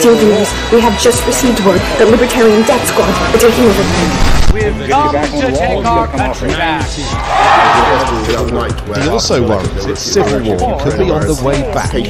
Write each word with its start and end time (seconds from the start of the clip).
Dear 0.00 0.14
viewers, 0.14 0.52
we 0.72 0.80
have 0.80 0.98
just 0.98 1.26
received 1.26 1.60
word 1.64 1.80
that 1.98 2.08
Libertarian 2.10 2.62
Death 2.62 2.86
Squad 2.88 3.10
are 3.34 3.40
taking 3.40 3.64
over 3.64 4.27
come 4.86 5.14
to 5.14 5.52
take 5.52 5.84
our 5.84 6.06
country 6.08 6.48
back. 6.48 6.88
He 8.98 9.08
also 9.08 9.46
worries 9.48 9.86
its 9.86 10.00
civil 10.00 10.40
war 10.42 10.80
could 10.80 10.98
be 10.98 11.10
on 11.10 11.26
the 11.26 11.40
way 11.44 11.62
back. 11.72 11.92
There 11.92 12.06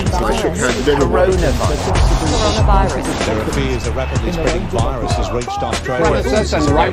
are 3.38 3.44
fears 3.52 3.86
a 3.86 3.92
rapidly 3.92 4.32
spreading 4.32 4.66
virus 4.68 5.12
has 5.12 5.30
reached 5.30 5.62
Australia. 5.62 6.22
That's 6.22 6.52
on 6.52 6.66
the 6.66 6.72
right 6.72 6.92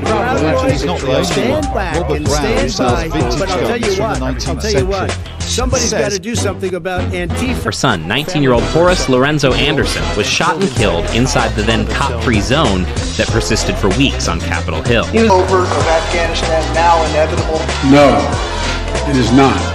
He's 0.72 0.86
not 0.86 1.00
the 1.00 1.08
only 1.08 1.52
one. 1.52 1.64
Robert 1.74 2.24
Brown, 2.24 2.70
sells 2.70 3.04
vintage 3.04 3.40
But 3.40 3.50
I'll 3.50 3.68
tell 3.68 3.80
guns 3.80 3.96
from 3.96 4.14
the 4.14 4.26
19th 4.26 4.62
tell 4.62 4.72
you 4.72 4.86
what. 4.86 5.12
century. 5.12 5.36
Somebody's 5.40 5.92
got 5.92 6.12
to 6.12 6.20
do 6.20 6.36
something 6.36 6.74
about 6.74 7.02
Antifa. 7.12 7.64
Her 7.64 7.72
son, 7.72 8.08
19 8.08 8.42
year 8.42 8.54
old 8.54 8.64
Horace 8.64 9.08
Lorenzo 9.08 9.54
Anderson, 9.54 10.04
was 10.18 10.28
shot 10.28 10.62
and 10.62 10.70
killed 10.72 11.06
inside 11.16 11.50
the 11.56 11.62
then 11.62 11.88
cop 11.88 12.22
free 12.24 12.42
zone 12.42 12.84
that 13.18 13.28
persisted 13.30 13.76
for 13.78 13.90
weeks 13.90 14.28
on 14.28 14.40
Capitol 14.40 14.82
Hill. 14.82 15.06
over 15.30 15.65
of 15.72 15.88
Afghanistan 15.88 16.62
now 16.74 17.04
inevitable? 17.10 17.60
No, 17.90 18.18
it 19.10 19.18
is 19.18 19.32
not. 19.32 19.75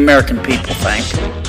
American 0.01 0.41
people 0.41 0.73
think. 0.73 1.40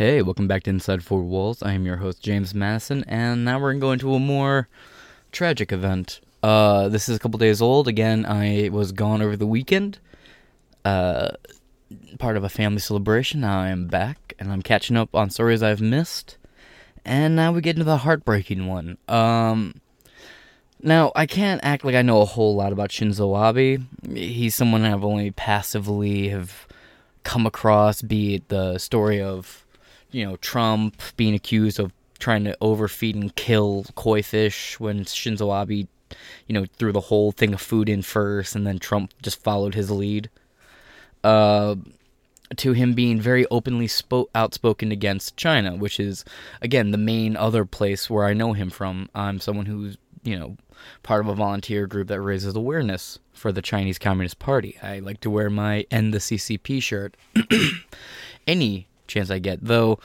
Hey, 0.00 0.22
welcome 0.22 0.48
back 0.48 0.62
to 0.62 0.70
Inside 0.70 1.04
Four 1.04 1.20
Walls. 1.24 1.62
I 1.62 1.74
am 1.74 1.84
your 1.84 1.98
host 1.98 2.22
James 2.22 2.54
Madison, 2.54 3.04
and 3.06 3.44
now 3.44 3.60
we're 3.60 3.72
gonna 3.72 3.80
go 3.80 3.92
into 3.92 4.14
a 4.14 4.18
more 4.18 4.66
tragic 5.30 5.72
event. 5.72 6.22
Uh, 6.42 6.88
this 6.88 7.06
is 7.06 7.16
a 7.16 7.18
couple 7.18 7.36
days 7.36 7.60
old. 7.60 7.86
Again, 7.86 8.24
I 8.24 8.70
was 8.72 8.92
gone 8.92 9.20
over 9.20 9.36
the 9.36 9.46
weekend. 9.46 9.98
Uh, 10.86 11.32
part 12.18 12.38
of 12.38 12.44
a 12.44 12.48
family 12.48 12.78
celebration. 12.78 13.42
Now 13.42 13.60
I 13.60 13.68
am 13.68 13.88
back, 13.88 14.32
and 14.38 14.50
I'm 14.50 14.62
catching 14.62 14.96
up 14.96 15.14
on 15.14 15.28
stories 15.28 15.62
I've 15.62 15.82
missed. 15.82 16.38
And 17.04 17.36
now 17.36 17.52
we 17.52 17.60
get 17.60 17.76
into 17.76 17.84
the 17.84 17.98
heartbreaking 17.98 18.66
one. 18.66 18.96
Um, 19.06 19.82
now 20.82 21.12
I 21.14 21.26
can't 21.26 21.60
act 21.62 21.84
like 21.84 21.94
I 21.94 22.00
know 22.00 22.22
a 22.22 22.24
whole 22.24 22.54
lot 22.54 22.72
about 22.72 22.88
Shinzo 22.88 23.36
Abe. 23.54 23.82
He's 24.16 24.54
someone 24.54 24.82
I've 24.82 25.04
only 25.04 25.30
passively 25.30 26.30
have 26.30 26.66
come 27.22 27.44
across, 27.44 28.00
be 28.00 28.36
it 28.36 28.48
the 28.48 28.78
story 28.78 29.20
of, 29.20 29.66
you 30.12 30.24
know, 30.24 30.36
Trump 30.36 31.00
being 31.16 31.34
accused 31.34 31.78
of 31.78 31.92
trying 32.18 32.44
to 32.44 32.56
overfeed 32.60 33.16
and 33.16 33.34
kill 33.34 33.86
koi 33.94 34.22
fish 34.22 34.78
when 34.78 35.04
Shinzo 35.04 35.62
Abe, 35.62 35.88
you 36.46 36.54
know, 36.54 36.66
threw 36.78 36.92
the 36.92 37.00
whole 37.00 37.32
thing 37.32 37.54
of 37.54 37.60
food 37.60 37.88
in 37.88 38.02
first, 38.02 38.54
and 38.54 38.66
then 38.66 38.78
Trump 38.78 39.12
just 39.22 39.42
followed 39.42 39.74
his 39.74 39.90
lead. 39.90 40.28
Uh, 41.24 41.76
to 42.56 42.72
him 42.72 42.94
being 42.94 43.20
very 43.20 43.46
openly 43.50 43.86
spo- 43.86 44.26
outspoken 44.34 44.90
against 44.90 45.36
China, 45.36 45.76
which 45.76 46.00
is 46.00 46.24
again 46.60 46.90
the 46.90 46.98
main 46.98 47.36
other 47.36 47.64
place 47.64 48.10
where 48.10 48.24
I 48.24 48.34
know 48.34 48.52
him 48.52 48.70
from. 48.70 49.08
I'm 49.14 49.40
someone 49.40 49.66
who's 49.66 49.96
you 50.22 50.38
know 50.38 50.56
part 51.02 51.20
of 51.20 51.28
a 51.28 51.34
volunteer 51.34 51.86
group 51.86 52.08
that 52.08 52.20
raises 52.20 52.56
awareness 52.56 53.18
for 53.32 53.52
the 53.52 53.62
Chinese 53.62 53.98
Communist 53.98 54.38
Party. 54.38 54.76
I 54.82 54.98
like 54.98 55.20
to 55.20 55.30
wear 55.30 55.48
my 55.48 55.86
"End 55.90 56.12
the 56.12 56.18
CCP" 56.18 56.82
shirt 56.82 57.16
any 58.46 58.88
chance 59.10 59.30
I 59.30 59.38
get, 59.38 59.58
though. 59.62 59.98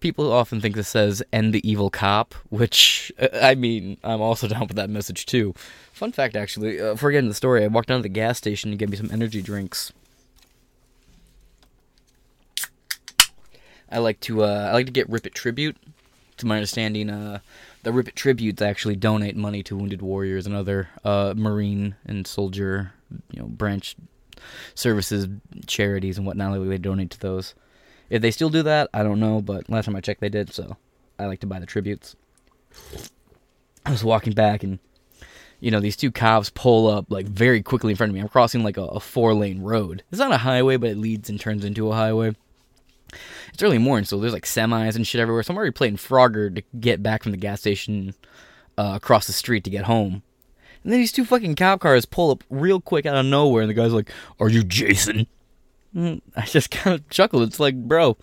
People 0.00 0.32
often 0.32 0.60
think 0.60 0.76
this 0.76 0.88
says 0.88 1.22
"End 1.32 1.52
the 1.52 1.68
evil 1.68 1.90
cop," 1.90 2.34
which 2.50 3.12
I 3.42 3.54
mean, 3.54 3.98
I'm 4.04 4.20
also 4.20 4.48
down 4.52 4.66
with 4.68 4.76
that 4.76 4.90
message 4.90 5.26
too. 5.26 5.54
Fun 5.92 6.12
fact, 6.12 6.36
actually, 6.36 6.80
uh, 6.80 6.92
before 6.92 7.10
getting 7.10 7.28
the 7.28 7.34
story, 7.34 7.64
I 7.64 7.66
walked 7.66 7.88
down 7.88 7.98
to 7.98 8.02
the 8.02 8.08
gas 8.08 8.38
station 8.38 8.70
to 8.70 8.76
get 8.76 8.88
me 8.88 8.96
some 8.96 9.10
energy 9.12 9.42
drinks. 9.42 9.92
I 13.90 13.98
like 13.98 14.20
to 14.20 14.44
uh, 14.44 14.68
I 14.70 14.72
like 14.72 14.86
to 14.86 14.92
get 14.92 15.08
Rip 15.08 15.26
It 15.26 15.34
tribute. 15.34 15.76
To 16.38 16.46
my 16.46 16.54
understanding, 16.54 17.10
uh, 17.10 17.40
the 17.82 17.92
Rip 17.92 18.06
It 18.06 18.14
tributes 18.14 18.62
actually 18.62 18.94
donate 18.94 19.36
money 19.36 19.64
to 19.64 19.76
wounded 19.76 20.02
warriors 20.02 20.46
and 20.46 20.54
other 20.54 20.88
uh, 21.04 21.34
Marine 21.36 21.96
and 22.06 22.26
soldier, 22.26 22.92
you 23.32 23.40
know, 23.40 23.48
branch 23.48 23.96
services, 24.74 25.26
charities 25.66 26.16
and 26.16 26.26
whatnot. 26.26 26.68
They 26.68 26.78
donate 26.78 27.10
to 27.10 27.20
those. 27.20 27.54
If 28.10 28.22
they 28.22 28.30
still 28.30 28.50
do 28.50 28.62
that, 28.62 28.88
I 28.94 29.02
don't 29.02 29.20
know. 29.20 29.40
But 29.40 29.68
last 29.68 29.84
time 29.84 29.96
I 29.96 30.00
checked, 30.00 30.20
they 30.20 30.28
did. 30.28 30.52
So 30.52 30.76
I 31.18 31.26
like 31.26 31.40
to 31.40 31.46
buy 31.46 31.58
the 31.58 31.66
tributes. 31.66 32.16
I 33.84 33.90
was 33.90 34.04
walking 34.04 34.34
back 34.34 34.62
and 34.62 34.78
you 35.60 35.70
know, 35.70 35.80
these 35.80 35.96
two 35.96 36.12
cops 36.12 36.50
pull 36.50 36.86
up 36.86 37.06
like 37.08 37.26
very 37.26 37.62
quickly 37.62 37.90
in 37.90 37.96
front 37.96 38.10
of 38.10 38.14
me. 38.14 38.20
I'm 38.20 38.28
crossing 38.28 38.62
like 38.62 38.76
a, 38.76 38.82
a 38.82 39.00
four 39.00 39.34
lane 39.34 39.62
road. 39.62 40.04
It's 40.10 40.20
not 40.20 40.32
a 40.32 40.38
highway, 40.38 40.76
but 40.76 40.90
it 40.90 40.98
leads 40.98 41.28
and 41.28 41.40
turns 41.40 41.64
into 41.64 41.90
a 41.90 41.94
highway. 41.94 42.36
It's 43.52 43.62
early 43.62 43.78
morning, 43.78 44.04
so 44.04 44.18
there's 44.18 44.32
like 44.32 44.44
semis 44.44 44.94
and 44.94 45.06
shit 45.06 45.20
everywhere. 45.20 45.42
So 45.42 45.52
I'm 45.52 45.56
already 45.56 45.72
playing 45.72 45.96
Frogger 45.96 46.54
to 46.54 46.62
get 46.78 47.02
back 47.02 47.22
from 47.22 47.32
the 47.32 47.38
gas 47.38 47.60
station 47.60 48.14
uh, 48.76 48.92
across 48.96 49.26
the 49.26 49.32
street 49.32 49.64
to 49.64 49.70
get 49.70 49.84
home. 49.84 50.22
And 50.84 50.92
then 50.92 51.00
these 51.00 51.12
two 51.12 51.24
fucking 51.24 51.56
cop 51.56 51.80
cars 51.80 52.06
pull 52.06 52.30
up 52.30 52.44
real 52.50 52.80
quick 52.80 53.06
out 53.06 53.16
of 53.16 53.26
nowhere, 53.26 53.62
and 53.62 53.70
the 53.70 53.74
guy's 53.74 53.92
like, 53.92 54.10
Are 54.38 54.48
you 54.48 54.62
Jason? 54.62 55.26
Mm, 55.94 56.20
I 56.36 56.42
just 56.42 56.70
kind 56.70 56.94
of 56.94 57.08
chuckled. 57.10 57.42
It's 57.44 57.60
like, 57.60 57.76
bro, 57.76 58.16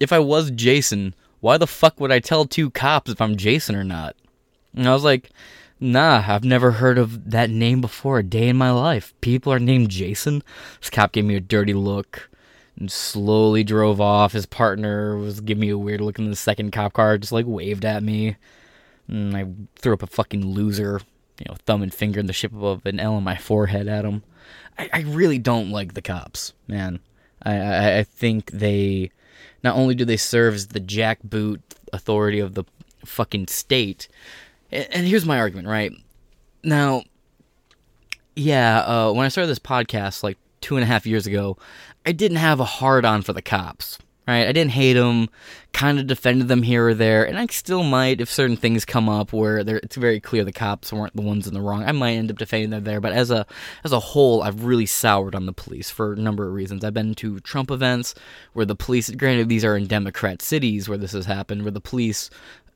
if 0.00 0.12
I 0.12 0.18
was 0.18 0.50
Jason, 0.50 1.14
why 1.40 1.58
the 1.58 1.66
fuck 1.66 2.00
would 2.00 2.12
I 2.12 2.20
tell 2.20 2.44
two 2.44 2.70
cops 2.70 3.10
if 3.10 3.20
I'm 3.20 3.36
Jason 3.36 3.76
or 3.76 3.84
not? 3.84 4.16
And 4.74 4.88
I 4.88 4.92
was 4.92 5.04
like, 5.04 5.30
Nah, 5.80 6.24
I've 6.26 6.44
never 6.44 6.72
heard 6.72 6.98
of 6.98 7.30
that 7.30 7.50
name 7.50 7.80
before 7.80 8.18
a 8.18 8.24
day 8.24 8.48
in 8.48 8.56
my 8.56 8.72
life. 8.72 9.14
People 9.20 9.52
are 9.52 9.60
named 9.60 9.90
Jason. 9.90 10.42
This 10.80 10.90
cop 10.90 11.12
gave 11.12 11.24
me 11.24 11.36
a 11.36 11.40
dirty 11.40 11.72
look 11.72 12.28
and 12.76 12.90
slowly 12.90 13.62
drove 13.62 14.00
off. 14.00 14.32
His 14.32 14.44
partner 14.44 15.16
was 15.16 15.40
giving 15.40 15.60
me 15.60 15.68
a 15.68 15.78
weird 15.78 16.00
look 16.00 16.18
in 16.18 16.28
the 16.28 16.36
second 16.36 16.72
cop 16.72 16.94
car, 16.94 17.16
just 17.16 17.30
like 17.32 17.46
waved 17.46 17.84
at 17.84 18.02
me. 18.02 18.36
And 19.06 19.36
I 19.36 19.46
threw 19.76 19.94
up 19.94 20.02
a 20.02 20.08
fucking 20.08 20.44
loser 20.44 21.00
you 21.38 21.46
know, 21.48 21.56
thumb 21.64 21.82
and 21.82 21.94
finger 21.94 22.18
in 22.18 22.26
the 22.26 22.32
shape 22.32 22.54
of 22.54 22.84
an 22.84 22.98
L 22.98 23.14
on 23.14 23.22
my 23.22 23.36
forehead 23.36 23.86
at 23.86 24.02
them. 24.02 24.24
I, 24.78 24.90
I 24.92 25.00
really 25.02 25.38
don't 25.38 25.70
like 25.70 25.94
the 25.94 26.02
cops, 26.02 26.52
man. 26.66 27.00
I, 27.42 27.56
I, 27.56 27.98
I 27.98 28.02
think 28.04 28.50
they 28.50 29.10
not 29.62 29.76
only 29.76 29.94
do 29.94 30.04
they 30.04 30.16
serve 30.16 30.54
as 30.54 30.68
the 30.68 30.80
jackboot 30.80 31.60
authority 31.92 32.38
of 32.38 32.54
the 32.54 32.64
fucking 33.04 33.48
state, 33.48 34.08
and, 34.70 35.06
here's 35.06 35.24
my 35.24 35.38
argument, 35.38 35.68
right? 35.68 35.92
Now, 36.62 37.02
yeah, 38.36 38.80
uh, 38.80 39.12
when 39.12 39.24
I 39.24 39.28
started 39.28 39.48
this 39.48 39.58
podcast 39.58 40.22
like 40.22 40.38
two 40.60 40.76
and 40.76 40.84
a 40.84 40.86
half 40.86 41.06
years 41.06 41.26
ago, 41.26 41.56
I 42.04 42.12
didn't 42.12 42.38
have 42.38 42.60
a 42.60 42.64
hard 42.64 43.04
on 43.04 43.22
for 43.22 43.32
the 43.32 43.42
cops 43.42 43.98
right? 44.28 44.46
I 44.46 44.52
didn't 44.52 44.72
hate 44.72 44.92
them, 44.92 45.28
kind 45.72 45.98
of 45.98 46.06
defended 46.06 46.48
them 46.48 46.62
here 46.62 46.88
or 46.88 46.94
there, 46.94 47.24
and 47.24 47.38
I 47.38 47.46
still 47.46 47.82
might 47.82 48.20
if 48.20 48.30
certain 48.30 48.56
things 48.56 48.84
come 48.84 49.08
up 49.08 49.32
where 49.32 49.58
it's 49.58 49.96
very 49.96 50.20
clear 50.20 50.44
the 50.44 50.52
cops 50.52 50.92
weren't 50.92 51.16
the 51.16 51.22
ones 51.22 51.46
in 51.46 51.54
the 51.54 51.62
wrong. 51.62 51.82
I 51.82 51.92
might 51.92 52.12
end 52.12 52.30
up 52.30 52.38
defending 52.38 52.70
them 52.70 52.84
there, 52.84 53.00
but 53.00 53.12
as 53.12 53.30
a 53.30 53.46
as 53.84 53.92
a 53.92 54.00
whole, 54.00 54.42
I've 54.42 54.64
really 54.64 54.86
soured 54.86 55.34
on 55.34 55.46
the 55.46 55.52
police 55.52 55.90
for 55.90 56.12
a 56.12 56.16
number 56.16 56.46
of 56.46 56.52
reasons. 56.52 56.84
I've 56.84 56.94
been 56.94 57.14
to 57.16 57.40
Trump 57.40 57.70
events 57.70 58.14
where 58.52 58.66
the 58.66 58.76
police, 58.76 59.08
granted 59.10 59.48
these 59.48 59.64
are 59.64 59.76
in 59.76 59.86
Democrat 59.86 60.42
cities 60.42 60.88
where 60.88 60.98
this 60.98 61.12
has 61.12 61.26
happened, 61.26 61.62
where 61.62 61.72
the 61.72 61.80
police 61.80 62.28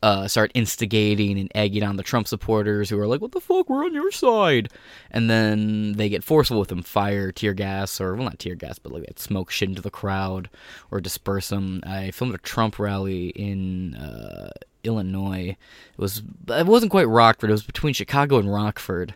uh, 0.02 0.26
start 0.26 0.50
instigating 0.54 1.38
and 1.38 1.50
egging 1.54 1.82
on 1.84 1.96
the 1.96 2.02
Trump 2.02 2.26
supporters 2.26 2.90
who 2.90 2.98
are 2.98 3.06
like, 3.06 3.20
"What 3.20 3.32
the 3.32 3.40
fuck? 3.40 3.70
We're 3.70 3.84
on 3.84 3.94
your 3.94 4.10
side," 4.10 4.68
and 5.10 5.30
then 5.30 5.92
they 5.92 6.08
get 6.08 6.24
forceful 6.24 6.58
with 6.58 6.68
them, 6.68 6.82
fire, 6.82 7.30
tear 7.32 7.54
gas, 7.54 8.00
or 8.00 8.14
well, 8.14 8.24
not 8.24 8.38
tear 8.38 8.54
gas, 8.54 8.78
but 8.78 8.92
like 8.92 9.18
smoke 9.18 9.50
shit 9.50 9.68
into 9.68 9.82
the 9.82 9.90
crowd 9.90 10.50
or 10.90 11.00
disperse 11.00 11.48
them. 11.50 11.80
I 11.86 12.10
filmed 12.10 12.34
a 12.34 12.38
Trump 12.38 12.78
rally 12.78 13.28
in 13.28 13.94
uh, 13.94 14.50
Illinois. 14.84 15.56
It 15.92 15.98
was 15.98 16.22
it 16.48 16.66
wasn't 16.66 16.90
quite 16.90 17.08
Rockford. 17.08 17.50
It 17.50 17.54
was 17.54 17.62
between 17.62 17.94
Chicago 17.94 18.38
and 18.38 18.52
Rockford. 18.52 19.14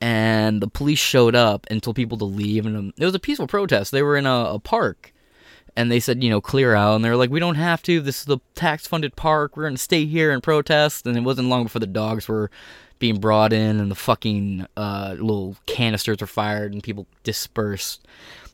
And 0.00 0.60
the 0.62 0.68
police 0.68 1.00
showed 1.00 1.34
up 1.34 1.66
and 1.68 1.82
told 1.82 1.96
people 1.96 2.18
to 2.18 2.24
leave, 2.24 2.64
and 2.66 2.92
it 2.96 3.04
was 3.04 3.16
a 3.16 3.18
peaceful 3.18 3.48
protest. 3.48 3.90
They 3.90 4.02
were 4.02 4.16
in 4.16 4.26
a, 4.26 4.52
a 4.54 4.58
park, 4.60 5.12
and 5.78 5.92
they 5.92 6.00
said, 6.00 6.24
you 6.24 6.28
know, 6.28 6.40
clear 6.40 6.74
out. 6.74 6.96
And 6.96 7.04
they 7.04 7.08
were 7.08 7.14
like, 7.14 7.30
we 7.30 7.38
don't 7.38 7.54
have 7.54 7.82
to. 7.82 8.00
This 8.00 8.18
is 8.18 8.24
the 8.24 8.38
tax 8.56 8.88
funded 8.88 9.14
park. 9.14 9.56
We're 9.56 9.62
going 9.62 9.76
to 9.76 9.80
stay 9.80 10.06
here 10.06 10.32
and 10.32 10.42
protest. 10.42 11.06
And 11.06 11.16
it 11.16 11.20
wasn't 11.20 11.50
long 11.50 11.62
before 11.62 11.78
the 11.78 11.86
dogs 11.86 12.26
were 12.26 12.50
being 12.98 13.20
brought 13.20 13.52
in 13.52 13.78
and 13.78 13.88
the 13.88 13.94
fucking 13.94 14.66
uh, 14.76 15.14
little 15.16 15.56
canisters 15.66 16.20
were 16.20 16.26
fired 16.26 16.72
and 16.72 16.82
people 16.82 17.06
dispersed. 17.22 18.04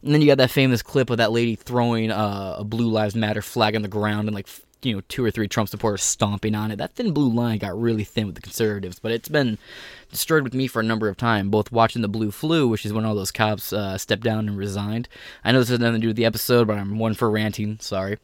And 0.03 0.12
then 0.12 0.21
you 0.21 0.26
got 0.26 0.37
that 0.37 0.50
famous 0.50 0.82
clip 0.82 1.09
of 1.09 1.17
that 1.17 1.32
lady 1.32 1.56
throwing 1.56 2.11
uh, 2.11 2.56
a 2.59 2.65
Blue 2.65 2.91
Lives 2.91 3.15
Matter 3.15 3.41
flag 3.41 3.75
on 3.75 3.81
the 3.81 3.88
ground 3.88 4.29
and 4.29 4.35
like 4.35 4.49
you 4.85 4.95
know 4.95 5.03
two 5.09 5.25
or 5.25 5.31
three 5.31 5.49
Trump 5.49 5.69
supporters 5.69 6.03
stomping 6.03 6.55
on 6.55 6.71
it. 6.71 6.77
That 6.77 6.95
thin 6.95 7.13
blue 7.13 7.31
line 7.31 7.59
got 7.59 7.79
really 7.79 8.05
thin 8.05 8.27
with 8.27 8.35
the 8.35 8.41
conservatives, 8.41 8.99
but 8.99 9.13
it's 9.13 9.29
been 9.29 9.59
destroyed 10.11 10.43
with 10.43 10.55
me 10.55 10.67
for 10.67 10.81
a 10.81 10.85
number 10.85 11.09
of 11.09 11.17
times. 11.17 11.51
Both 11.51 11.73
watching 11.73 12.03
the 12.03 12.09
blue 12.09 12.31
flu, 12.31 12.69
which 12.69 12.87
is 12.87 12.93
when 12.93 13.05
all 13.05 13.15
those 13.15 13.31
cops 13.31 13.73
uh, 13.73 13.99
stepped 13.99 14.23
down 14.23 14.49
and 14.49 14.57
resigned. 14.57 15.09
I 15.45 15.53
know 15.53 15.61
this 15.61 15.69
has 15.69 15.81
nothing 15.81 16.01
to 16.01 16.01
do 16.01 16.09
with 16.09 16.17
the 16.17 16.25
episode, 16.25 16.67
but 16.67 16.79
I'm 16.79 16.99
one 16.99 17.15
for 17.15 17.31
ranting. 17.31 17.79
Sorry. 17.81 18.19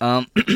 Um. 0.00 0.26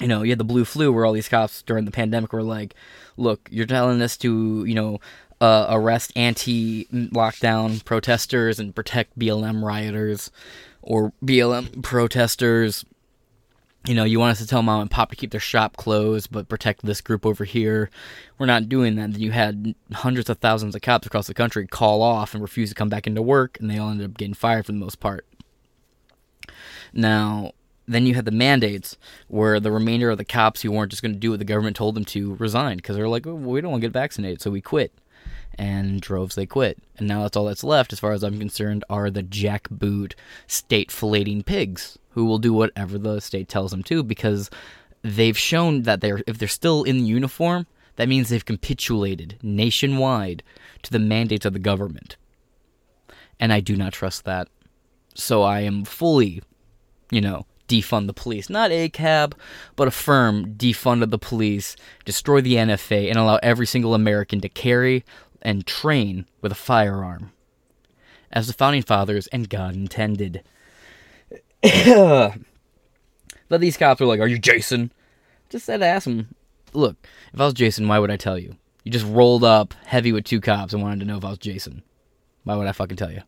you 0.00 0.06
know, 0.06 0.22
you 0.22 0.30
had 0.30 0.38
the 0.38 0.44
blue 0.44 0.64
flu 0.64 0.92
where 0.92 1.04
all 1.04 1.12
these 1.12 1.28
cops 1.28 1.62
during 1.62 1.84
the 1.84 1.90
pandemic 1.90 2.32
were 2.32 2.42
like, 2.42 2.74
look, 3.16 3.48
you're 3.50 3.66
telling 3.66 4.00
us 4.00 4.16
to, 4.18 4.64
you 4.64 4.74
know, 4.74 5.00
uh, 5.40 5.66
arrest 5.70 6.12
anti 6.16 6.84
lockdown 6.86 7.84
protesters 7.84 8.58
and 8.58 8.74
protect 8.74 9.18
BLM 9.18 9.62
rioters 9.62 10.30
or 10.82 11.12
BLM 11.24 11.82
protesters 11.82 12.84
you 13.86 13.94
know, 13.94 14.04
you 14.04 14.18
want 14.18 14.32
us 14.32 14.38
to 14.38 14.46
tell 14.46 14.62
mom 14.62 14.82
and 14.82 14.90
pop 14.90 15.10
to 15.10 15.16
keep 15.16 15.30
their 15.30 15.40
shop 15.40 15.76
closed, 15.76 16.30
but 16.30 16.48
protect 16.48 16.84
this 16.84 17.00
group 17.00 17.24
over 17.24 17.44
here. 17.44 17.90
We're 18.38 18.46
not 18.46 18.68
doing 18.68 18.96
that. 18.96 19.12
Then 19.12 19.20
you 19.20 19.30
had 19.30 19.74
hundreds 19.92 20.28
of 20.28 20.38
thousands 20.38 20.74
of 20.74 20.82
cops 20.82 21.06
across 21.06 21.26
the 21.26 21.34
country 21.34 21.66
call 21.66 22.02
off 22.02 22.34
and 22.34 22.42
refuse 22.42 22.68
to 22.70 22.74
come 22.74 22.88
back 22.88 23.06
into 23.06 23.22
work, 23.22 23.58
and 23.60 23.70
they 23.70 23.78
all 23.78 23.90
ended 23.90 24.10
up 24.10 24.18
getting 24.18 24.34
fired 24.34 24.66
for 24.66 24.72
the 24.72 24.78
most 24.78 25.00
part. 25.00 25.26
Now, 26.92 27.52
then 27.86 28.04
you 28.04 28.14
had 28.14 28.26
the 28.26 28.30
mandates 28.30 28.98
where 29.28 29.58
the 29.60 29.72
remainder 29.72 30.10
of 30.10 30.18
the 30.18 30.24
cops 30.24 30.62
who 30.62 30.70
weren't 30.70 30.90
just 30.90 31.02
going 31.02 31.14
to 31.14 31.18
do 31.18 31.30
what 31.30 31.38
the 31.38 31.44
government 31.44 31.76
told 31.76 31.94
them 31.94 32.04
to 32.06 32.34
resigned 32.34 32.82
because 32.82 32.96
they're 32.96 33.08
like, 33.08 33.26
oh, 33.26 33.34
we 33.34 33.60
don't 33.60 33.70
want 33.70 33.80
to 33.80 33.88
get 33.88 33.92
vaccinated, 33.92 34.42
so 34.42 34.50
we 34.50 34.60
quit. 34.60 34.92
And 35.58 36.00
droves 36.00 36.36
they 36.36 36.46
quit. 36.46 36.78
And 36.98 37.08
now 37.08 37.22
that's 37.22 37.36
all 37.36 37.46
that's 37.46 37.64
left, 37.64 37.92
as 37.92 37.98
far 37.98 38.12
as 38.12 38.22
I'm 38.22 38.38
concerned, 38.38 38.84
are 38.88 39.10
the 39.10 39.24
jackboot 39.24 40.14
state 40.46 40.90
filleting 40.90 41.44
pigs 41.44 41.98
who 42.10 42.24
will 42.24 42.38
do 42.38 42.52
whatever 42.52 42.96
the 42.96 43.20
state 43.20 43.48
tells 43.48 43.72
them 43.72 43.82
to 43.84 44.02
because 44.02 44.50
they've 45.02 45.38
shown 45.38 45.82
that 45.82 46.00
they're 46.00 46.22
if 46.26 46.38
they're 46.38 46.48
still 46.48 46.84
in 46.84 47.06
uniform, 47.06 47.66
that 47.96 48.08
means 48.08 48.28
they've 48.28 48.44
capitulated 48.44 49.38
nationwide 49.42 50.42
to 50.82 50.92
the 50.92 50.98
mandates 50.98 51.44
of 51.44 51.52
the 51.52 51.58
government. 51.58 52.16
And 53.40 53.52
I 53.52 53.60
do 53.60 53.76
not 53.76 53.92
trust 53.92 54.24
that. 54.24 54.48
So 55.14 55.42
I 55.42 55.60
am 55.60 55.84
fully, 55.84 56.42
you 57.10 57.20
know, 57.20 57.46
defund 57.68 58.06
the 58.06 58.14
police. 58.14 58.48
Not 58.48 58.70
a 58.70 58.88
cab, 58.88 59.36
but 59.76 59.88
a 59.88 59.92
firm 59.92 60.54
defund 60.54 61.02
of 61.02 61.10
the 61.10 61.18
police, 61.18 61.76
destroy 62.04 62.40
the 62.40 62.54
NFA, 62.54 63.08
and 63.08 63.18
allow 63.18 63.38
every 63.42 63.66
single 63.66 63.94
American 63.94 64.40
to 64.40 64.48
carry 64.48 65.04
and 65.42 65.66
train 65.66 66.26
with 66.40 66.52
a 66.52 66.56
firearm. 66.56 67.32
As 68.30 68.46
the 68.46 68.52
founding 68.52 68.82
fathers 68.82 69.26
and 69.28 69.48
God 69.48 69.74
intended. 69.74 70.42
but 71.62 72.40
these 73.60 73.76
cops 73.76 74.00
are 74.00 74.06
like, 74.06 74.20
Are 74.20 74.28
you 74.28 74.38
Jason? 74.38 74.92
Just 75.48 75.66
said 75.66 75.78
to 75.78 75.86
ask 75.86 76.06
him. 76.06 76.34
Look, 76.74 76.96
if 77.32 77.40
I 77.40 77.46
was 77.46 77.54
Jason, 77.54 77.88
why 77.88 77.98
would 77.98 78.10
I 78.10 78.16
tell 78.16 78.38
you? 78.38 78.56
You 78.84 78.92
just 78.92 79.06
rolled 79.06 79.44
up 79.44 79.74
heavy 79.86 80.12
with 80.12 80.24
two 80.24 80.40
cops 80.40 80.72
and 80.72 80.82
wanted 80.82 81.00
to 81.00 81.06
know 81.06 81.16
if 81.16 81.24
I 81.24 81.30
was 81.30 81.38
Jason. 81.38 81.82
Why 82.44 82.56
would 82.56 82.66
I 82.66 82.72
fucking 82.72 82.96
tell 82.96 83.10
you? 83.10 83.22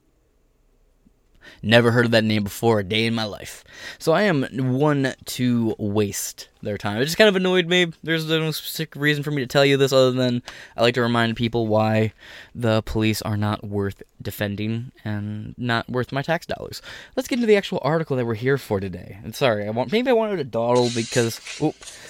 Never 1.63 1.91
heard 1.91 2.07
of 2.07 2.11
that 2.13 2.25
name 2.25 2.45
before 2.45 2.81
a 2.81 2.85
day 2.85 3.07
in 3.07 3.15
my 3.15 3.25
life. 3.25 3.65
So 3.99 4.13
I 4.13 4.23
am 4.23 4.45
one 4.75 5.15
to 5.27 5.75
waste 5.79 6.49
their 6.63 6.79
time. 6.79 7.01
It 7.01 7.05
just 7.05 7.19
kind 7.19 7.29
of 7.29 7.37
annoyed 7.37 7.67
me. 7.67 7.93
There's 8.03 8.27
no 8.27 8.51
specific 8.51 8.97
reason 8.97 9.23
for 9.23 9.31
me 9.31 9.43
to 9.43 9.47
tell 9.47 9.65
you 9.65 9.77
this 9.77 9.93
other 9.93 10.13
than 10.13 10.43
I 10.77 10.83
like 10.83 10.95
to 10.95 11.03
remind 11.03 11.37
people 11.37 11.67
why 11.67 12.13
the 12.55 12.83
police 12.83 13.23
are 13.23 13.37
not 13.37 13.65
worth 13.65 14.03
defending 14.21 14.93
and 15.05 15.55
not 15.59 15.89
worth 15.89 16.13
my 16.13 16.23
tax 16.23 16.47
dollars. 16.47 16.83
Let's 17.17 17.29
get 17.29 17.37
into 17.37 17.47
the 17.47 17.57
actual 17.57 17.81
article 17.83 18.17
that 18.17 18.27
we're 18.27 18.35
here 18.35 18.59
for 18.59 18.81
today. 18.81 19.19
And 19.23 19.35
sorry, 19.35 19.67
I 19.67 19.71
want 19.71 19.93
maybe 19.93 20.11
I 20.11 20.15
wanted 20.15 20.37
to 20.37 20.45
dawdle 20.45 20.91
because 20.95 21.41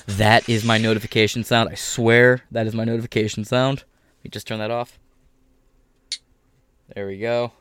that 0.06 0.49
is 0.49 0.65
my 0.65 0.79
notification 0.79 1.44
sound. 1.44 1.69
I 1.69 1.75
swear 1.75 2.43
that 2.50 2.67
is 2.67 2.75
my 2.75 2.85
notification 2.85 3.44
sound. 3.44 3.85
Let 4.19 4.25
me 4.25 4.31
just 4.31 4.47
turn 4.47 4.59
that 4.59 4.71
off. 4.71 4.99
There 6.95 7.07
we 7.07 7.19
go. 7.19 7.52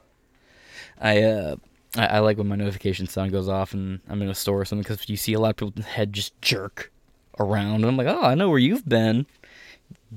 I 1.00 1.24
uh 1.24 1.56
I, 1.98 2.06
I, 2.06 2.20
like 2.20 2.38
when 2.38 2.48
my 2.48 2.56
notification 2.56 3.08
sound 3.08 3.32
goes 3.32 3.50
off 3.50 3.74
and 3.74 4.00
I'm 4.08 4.22
in 4.22 4.30
a 4.30 4.36
store 4.36 4.62
or 4.62 4.66
something 4.66 4.84
because 4.84 5.10
you 5.10 5.18
see 5.18 5.34
a 5.34 5.40
lot 5.40 5.50
of 5.50 5.56
people's 5.58 5.86
head 5.86 6.14
just 6.14 6.40
jerk 6.40 6.92
around 7.40 7.78
and 7.78 7.86
I'm 7.86 7.98
like, 7.98 8.08
oh, 8.08 8.22
I 8.22 8.36
know 8.36 8.50
where 8.50 8.60
you've 8.60 8.88
been. 8.88 9.26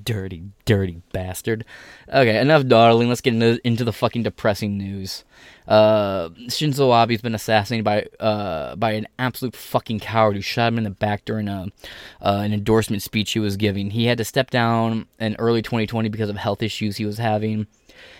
Dirty, 0.00 0.44
dirty 0.64 1.02
bastard. 1.12 1.66
Okay, 2.08 2.40
enough 2.40 2.66
dawdling. 2.66 3.10
Let's 3.10 3.20
get 3.20 3.34
into, 3.34 3.60
into 3.66 3.84
the 3.84 3.92
fucking 3.92 4.22
depressing 4.22 4.78
news. 4.78 5.22
Uh, 5.68 6.30
Shinzo 6.48 6.90
Abe's 6.92 7.20
been 7.20 7.34
assassinated 7.34 7.84
by 7.84 8.06
uh 8.18 8.74
by 8.76 8.92
an 8.92 9.06
absolute 9.18 9.54
fucking 9.54 10.00
coward 10.00 10.34
who 10.34 10.42
shot 10.42 10.68
him 10.68 10.78
in 10.78 10.84
the 10.84 10.90
back 10.90 11.24
during 11.24 11.46
a 11.48 11.66
uh, 12.20 12.40
an 12.42 12.52
endorsement 12.52 13.02
speech 13.02 13.32
he 13.32 13.38
was 13.38 13.56
giving. 13.56 13.90
He 13.90 14.06
had 14.06 14.18
to 14.18 14.24
step 14.24 14.50
down 14.50 15.06
in 15.20 15.36
early 15.38 15.62
2020 15.62 16.08
because 16.08 16.30
of 16.30 16.36
health 16.36 16.62
issues 16.62 16.96
he 16.96 17.04
was 17.04 17.18
having. 17.18 17.66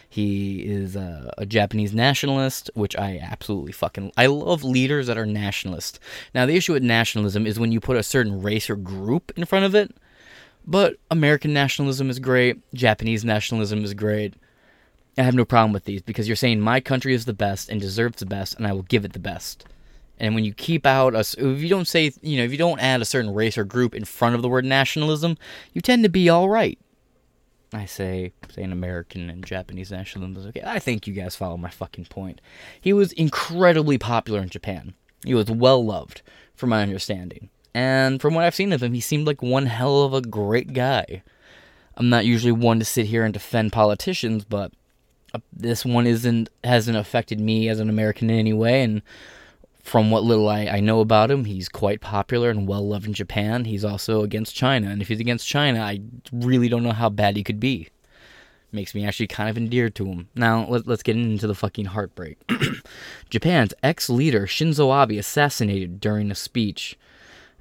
He 0.09 0.61
is 0.61 0.95
a, 0.95 1.33
a, 1.39 1.47
Japanese 1.47 1.95
nationalist, 1.95 2.71
which 2.75 2.95
I 2.97 3.19
absolutely 3.23 3.73
fucking 3.73 4.13
I 4.15 4.27
love 4.27 4.63
leaders 4.63 5.07
that 5.07 5.17
are 5.17 5.25
nationalist. 5.25 5.99
Now 6.35 6.45
the 6.45 6.55
issue 6.55 6.75
with 6.75 6.83
nationalism 6.83 7.47
is 7.47 7.59
when 7.59 7.73
you 7.73 7.81
put 7.81 7.97
a 7.97 8.03
certain 8.03 8.43
race 8.43 8.69
or 8.69 8.77
group 8.77 9.33
in 9.37 9.47
front 9.47 9.65
of 9.65 9.75
it. 9.75 9.97
But 10.67 10.97
American 11.11 11.53
nationalism 11.53 12.09
is 12.09 12.19
great, 12.19 12.59
Japanese 12.73 13.25
nationalism 13.25 13.85
is 13.85 13.95
great. 13.95 14.35
I 15.19 15.23
have 15.23 15.35
no 15.35 15.45
problem 15.45 15.73
with 15.73 15.85
these 15.85 16.03
because 16.03 16.27
you're 16.27 16.37
saying 16.37 16.61
my 16.61 16.81
country 16.81 17.15
is 17.15 17.25
the 17.25 17.35
best 17.35 17.69
and 17.69 17.81
deserves 17.81 18.19
the 18.19 18.27
best, 18.27 18.57
and 18.57 18.67
I 18.67 18.73
will 18.73 18.83
give 18.83 19.05
it 19.05 19.13
the 19.13 19.19
best. 19.19 19.67
And 20.19 20.35
when 20.35 20.45
you 20.45 20.55
keep 20.55 20.87
out 20.87 21.15
a, 21.15 21.21
if 21.21 21.61
you 21.61 21.69
don't 21.69 21.89
say, 21.89 22.13
you 22.23 22.39
know, 22.39 22.45
if 22.45 22.53
you 22.53 22.59
don't 22.59 22.81
add 22.81 23.03
a 23.03 23.05
certain 23.05 23.35
race 23.35 23.59
or 23.59 23.65
group 23.65 23.95
in 23.95 24.05
front 24.05 24.37
of 24.37 24.43
the 24.43 24.49
word 24.49 24.65
nationalism, 24.65 25.37
you 25.73 25.81
tend 25.81 26.05
to 26.05 26.09
be 26.09 26.29
all 26.29 26.49
right. 26.49 26.79
I 27.75 27.87
say, 27.87 28.33
say 28.51 28.63
an 28.63 28.73
American 28.73 29.31
and 29.31 29.45
Japanese 29.45 29.91
nationalism 29.91 30.37
is 30.37 30.47
okay. 30.49 30.63
I 30.65 30.79
think 30.79 31.07
you 31.07 31.15
guys 31.15 31.35
follow 31.35 31.57
my 31.57 31.71
fucking 31.71 32.05
point. 32.07 32.41
He 32.81 32.93
was 32.93 33.13
incredibly 33.13 33.99
popular 33.99 34.41
in 34.41 34.51
Japan. 34.51 34.95
He 35.25 35.35
was 35.35 35.51
well 35.51 35.85
loved, 35.85 36.23
from 36.55 36.71
my 36.71 36.83
understanding. 36.83 37.49
And 37.75 38.21
from 38.21 38.35
what 38.35 38.45
I've 38.45 38.55
seen 38.55 38.73
of 38.73 38.83
him, 38.83 38.93
he 38.93 39.01
seemed 39.01 39.27
like 39.27 39.43
one 39.43 39.67
hell 39.67 40.03
of 40.03 40.13
a 40.13 40.21
great 40.21 40.73
guy. 40.73 41.23
I'm 41.97 42.09
not 42.09 42.25
usually 42.25 42.53
one 42.53 42.79
to 42.79 42.85
sit 42.85 43.07
here 43.07 43.25
and 43.25 43.33
defend 43.33 43.73
politicians, 43.73 44.45
but 44.45 44.73
uh, 45.35 45.39
this 45.53 45.85
one 45.85 46.07
isn't 46.07 46.49
hasn't 46.65 46.97
affected 46.97 47.41
me 47.41 47.69
as 47.69 47.81
an 47.81 47.89
American 47.89 48.31
in 48.31 48.39
any 48.39 48.53
way, 48.53 48.83
and 48.83 49.03
from 49.83 50.11
what 50.11 50.23
little 50.23 50.49
I, 50.49 50.67
I 50.67 50.81
know 50.81 51.01
about 51.01 51.31
him, 51.31 51.45
he's 51.45 51.69
quite 51.69 52.01
popular 52.01 52.51
and 52.51 52.69
well 52.69 52.87
loved 52.87 53.07
in 53.07 53.15
Japan. 53.15 53.65
He's 53.65 53.85
also 53.85 54.23
against 54.23 54.55
China, 54.55 54.89
and 54.89 55.03
if 55.03 55.09
he's 55.09 55.21
against 55.21 55.47
China, 55.47 55.81
I 55.81 56.01
really 56.31 56.69
don't 56.69 56.85
know 56.85 56.93
how 56.93 57.09
bad 57.09 57.37
he 57.37 57.45
could 57.45 57.61
be. 57.61 57.89
makes 58.71 58.95
me 58.95 59.05
actually 59.05 59.27
kind 59.27 59.51
of 59.51 59.57
endeared 59.57 59.95
to 59.97 60.07
him. 60.07 60.29
Now, 60.35 60.67
let, 60.69 60.87
let, 60.87 60.95
us 60.95 61.03
get 61.03 61.17
into 61.17 61.47
the 61.47 61.55
fucking 61.55 61.87
heartbreak. 61.87 62.39
Japan's 63.31 63.75
ex 63.83 64.09
leader 64.09 64.47
Shinzo 64.47 65.03
Abe 65.03 65.19
assassinated 65.19 66.01
during 66.01 66.31
a 66.31 66.35
speech. 66.35 66.97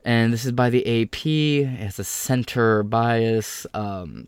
And 0.04 0.34
this 0.34 0.46
is 0.46 0.52
by 0.52 0.70
the 0.70 1.04
AP. 1.04 1.26
It 1.26 1.84
has 1.84 2.00
a 2.00 2.04
center 2.04 2.84
bias. 2.84 3.68
Um, 3.74 4.28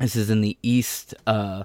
this 0.00 0.16
is 0.16 0.30
in 0.30 0.40
the 0.40 0.56
East 0.62 1.14
uh, 1.26 1.64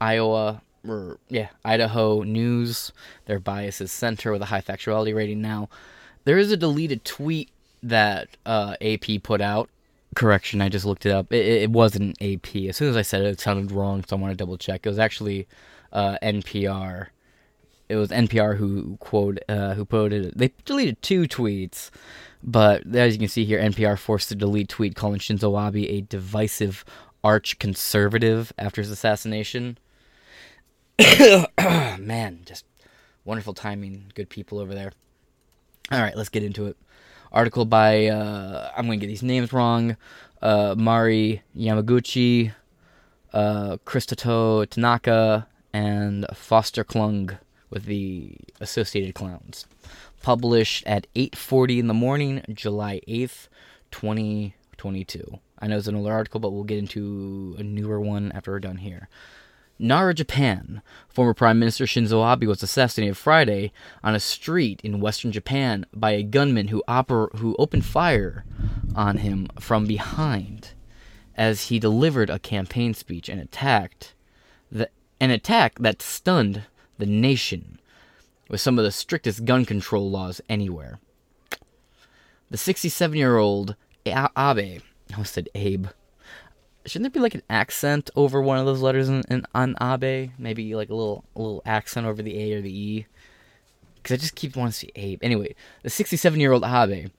Iowa 0.00 0.62
or 0.86 1.18
yeah 1.28 1.48
Idaho 1.64 2.22
News. 2.22 2.92
Their 3.26 3.38
bias 3.38 3.80
is 3.80 3.92
center 3.92 4.32
with 4.32 4.42
a 4.42 4.46
high 4.46 4.60
factuality 4.60 5.14
rating. 5.14 5.40
Now, 5.40 5.68
there 6.24 6.38
is 6.38 6.50
a 6.50 6.56
deleted 6.56 7.04
tweet 7.04 7.50
that 7.82 8.36
uh, 8.44 8.74
AP 8.80 9.22
put 9.22 9.40
out 9.40 9.70
correction. 10.14 10.60
I 10.60 10.68
just 10.68 10.84
looked 10.84 11.06
it 11.06 11.12
up. 11.12 11.32
It, 11.32 11.46
it, 11.62 11.70
wasn't 11.70 12.20
AP. 12.20 12.56
As 12.68 12.76
soon 12.76 12.88
as 12.88 12.96
I 12.96 13.02
said 13.02 13.22
it, 13.22 13.28
it 13.28 13.40
sounded 13.40 13.70
wrong, 13.70 14.04
so 14.06 14.16
I 14.16 14.20
want 14.20 14.32
to 14.32 14.36
double 14.36 14.58
check. 14.58 14.84
It 14.84 14.88
was 14.88 14.98
actually 14.98 15.46
uh, 15.92 16.18
NPR. 16.22 17.08
It 17.88 17.96
was 17.96 18.10
NPR 18.10 18.56
who 18.56 18.96
quote 18.98 19.38
uh, 19.48 19.74
who 19.74 19.84
quoted 19.84 20.26
it. 20.26 20.38
They 20.38 20.52
deleted 20.64 21.00
two 21.02 21.22
tweets, 21.22 21.90
but 22.42 22.86
as 22.94 23.14
you 23.14 23.18
can 23.18 23.28
see 23.28 23.44
here, 23.44 23.60
NPR 23.60 23.98
forced 23.98 24.28
to 24.28 24.34
delete 24.34 24.68
tweet 24.68 24.94
calling 24.94 25.20
Shinzo 25.20 25.56
Abe 25.66 25.88
a 25.88 26.00
divisive 26.02 26.84
arch 27.24 27.58
conservative 27.58 28.52
after 28.58 28.80
his 28.80 28.90
assassination. 28.90 29.78
Man, 31.58 32.40
just 32.44 32.64
wonderful 33.24 33.54
timing. 33.54 34.12
Good 34.14 34.28
people 34.28 34.58
over 34.58 34.74
there. 34.74 34.92
All 35.90 36.00
right, 36.00 36.16
let's 36.16 36.28
get 36.28 36.42
into 36.42 36.66
it 36.66 36.76
article 37.32 37.64
by 37.64 38.06
uh, 38.06 38.70
I'm 38.76 38.86
going 38.86 39.00
to 39.00 39.06
get 39.06 39.10
these 39.10 39.22
names 39.22 39.52
wrong. 39.52 39.96
Uh, 40.40 40.74
Mari 40.76 41.42
Yamaguchi, 41.56 42.52
uh, 43.32 43.76
Tanaka, 44.66 45.46
and 45.72 46.26
Foster 46.34 46.84
Klug 46.84 47.36
with 47.70 47.84
the 47.84 48.36
Associated 48.60 49.14
Clowns. 49.14 49.66
Published 50.22 50.86
at 50.86 51.06
8:40 51.14 51.78
in 51.78 51.86
the 51.86 51.94
morning, 51.94 52.42
July 52.52 53.00
8th, 53.06 53.48
2022. 53.90 55.38
I 55.58 55.66
know 55.66 55.78
it's 55.78 55.86
an 55.86 55.94
older 55.94 56.12
article, 56.12 56.40
but 56.40 56.50
we'll 56.50 56.64
get 56.64 56.78
into 56.78 57.56
a 57.58 57.62
newer 57.62 58.00
one 58.00 58.32
after 58.32 58.52
we're 58.52 58.60
done 58.60 58.78
here. 58.78 59.08
Nara, 59.78 60.12
Japan. 60.12 60.82
Former 61.08 61.34
Prime 61.34 61.58
Minister 61.58 61.84
Shinzo 61.84 62.32
Abe 62.32 62.48
was 62.48 62.62
assassinated 62.62 63.16
Friday 63.16 63.72
on 64.02 64.14
a 64.14 64.20
street 64.20 64.80
in 64.82 65.00
western 65.00 65.30
Japan 65.30 65.86
by 65.94 66.12
a 66.12 66.24
gunman 66.24 66.68
who, 66.68 66.82
oper- 66.88 67.34
who 67.38 67.54
opened 67.58 67.84
fire 67.84 68.44
on 68.94 69.18
him 69.18 69.48
from 69.60 69.86
behind 69.86 70.72
as 71.36 71.66
he 71.66 71.78
delivered 71.78 72.28
a 72.28 72.40
campaign 72.40 72.92
speech 72.92 73.28
and 73.28 73.40
attacked 73.40 74.14
the, 74.70 74.90
an 75.20 75.30
attack 75.30 75.78
that 75.78 76.02
stunned 76.02 76.64
the 76.98 77.06
nation 77.06 77.80
with 78.48 78.60
some 78.60 78.78
of 78.78 78.84
the 78.84 78.92
strictest 78.92 79.44
gun 79.44 79.64
control 79.64 80.10
laws 80.10 80.40
anywhere. 80.48 80.98
The 82.50 82.56
67 82.56 83.16
year 83.16 83.36
old 83.36 83.76
Abe, 84.06 84.14
I 84.16 84.80
almost 85.12 85.34
said 85.34 85.48
Abe, 85.54 85.88
shouldn't 86.86 87.12
there 87.12 87.20
be 87.20 87.22
like 87.22 87.34
an 87.34 87.42
accent 87.50 88.10
over 88.16 88.40
one 88.40 88.58
of 88.58 88.66
those 88.66 88.80
letters 88.80 89.08
in, 89.08 89.22
in 89.28 89.44
on 89.54 89.76
Abe? 89.80 90.30
Maybe 90.38 90.74
like 90.74 90.88
a 90.88 90.94
little 90.94 91.24
a 91.36 91.40
little 91.40 91.62
accent 91.66 92.06
over 92.06 92.22
the 92.22 92.38
A 92.38 92.54
or 92.54 92.62
the 92.62 92.76
E. 92.76 93.06
Because 93.96 94.14
I 94.14 94.16
just 94.16 94.34
keep 94.34 94.56
wanting 94.56 94.72
to 94.72 94.78
see 94.78 94.92
Abe. 94.96 95.22
Anyway, 95.22 95.54
the 95.82 95.90
67 95.90 96.40
year 96.40 96.52
old 96.52 96.64
Abe, 96.64 97.10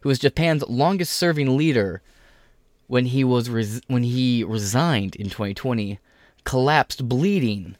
who 0.00 0.08
was 0.08 0.18
Japan's 0.18 0.66
longest 0.68 1.14
serving 1.14 1.56
leader 1.56 2.02
when 2.86 3.06
he 3.06 3.24
was 3.24 3.48
res- 3.48 3.80
when 3.88 4.02
he 4.02 4.44
resigned 4.44 5.16
in 5.16 5.30
2020, 5.30 5.98
collapsed 6.44 7.08
bleeding 7.08 7.76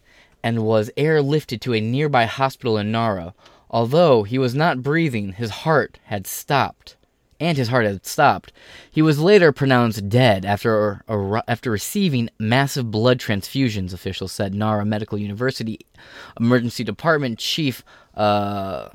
and 0.46 0.64
was 0.64 0.92
airlifted 0.96 1.60
to 1.60 1.74
a 1.74 1.80
nearby 1.80 2.24
hospital 2.24 2.78
in 2.78 2.92
Nara. 2.92 3.34
Although 3.68 4.22
he 4.22 4.38
was 4.38 4.54
not 4.54 4.80
breathing, 4.80 5.32
his 5.32 5.50
heart 5.50 5.98
had 6.04 6.24
stopped 6.24 6.96
and 7.40 7.58
his 7.58 7.66
heart 7.66 7.84
had 7.84 8.06
stopped. 8.06 8.52
He 8.88 9.02
was 9.02 9.18
later 9.18 9.50
pronounced 9.50 10.08
dead 10.08 10.44
after, 10.44 11.02
after 11.48 11.72
receiving 11.72 12.30
massive 12.38 12.92
blood 12.92 13.18
transfusions, 13.18 13.92
officials 13.92 14.30
said. 14.30 14.54
Nara 14.54 14.84
Medical 14.84 15.18
University 15.18 15.80
Emergency 16.38 16.84
Department 16.84 17.40
Chief 17.40 17.82
uh, 18.14 18.90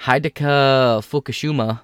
Hideka 0.00 1.02
Fukushima 1.04 1.80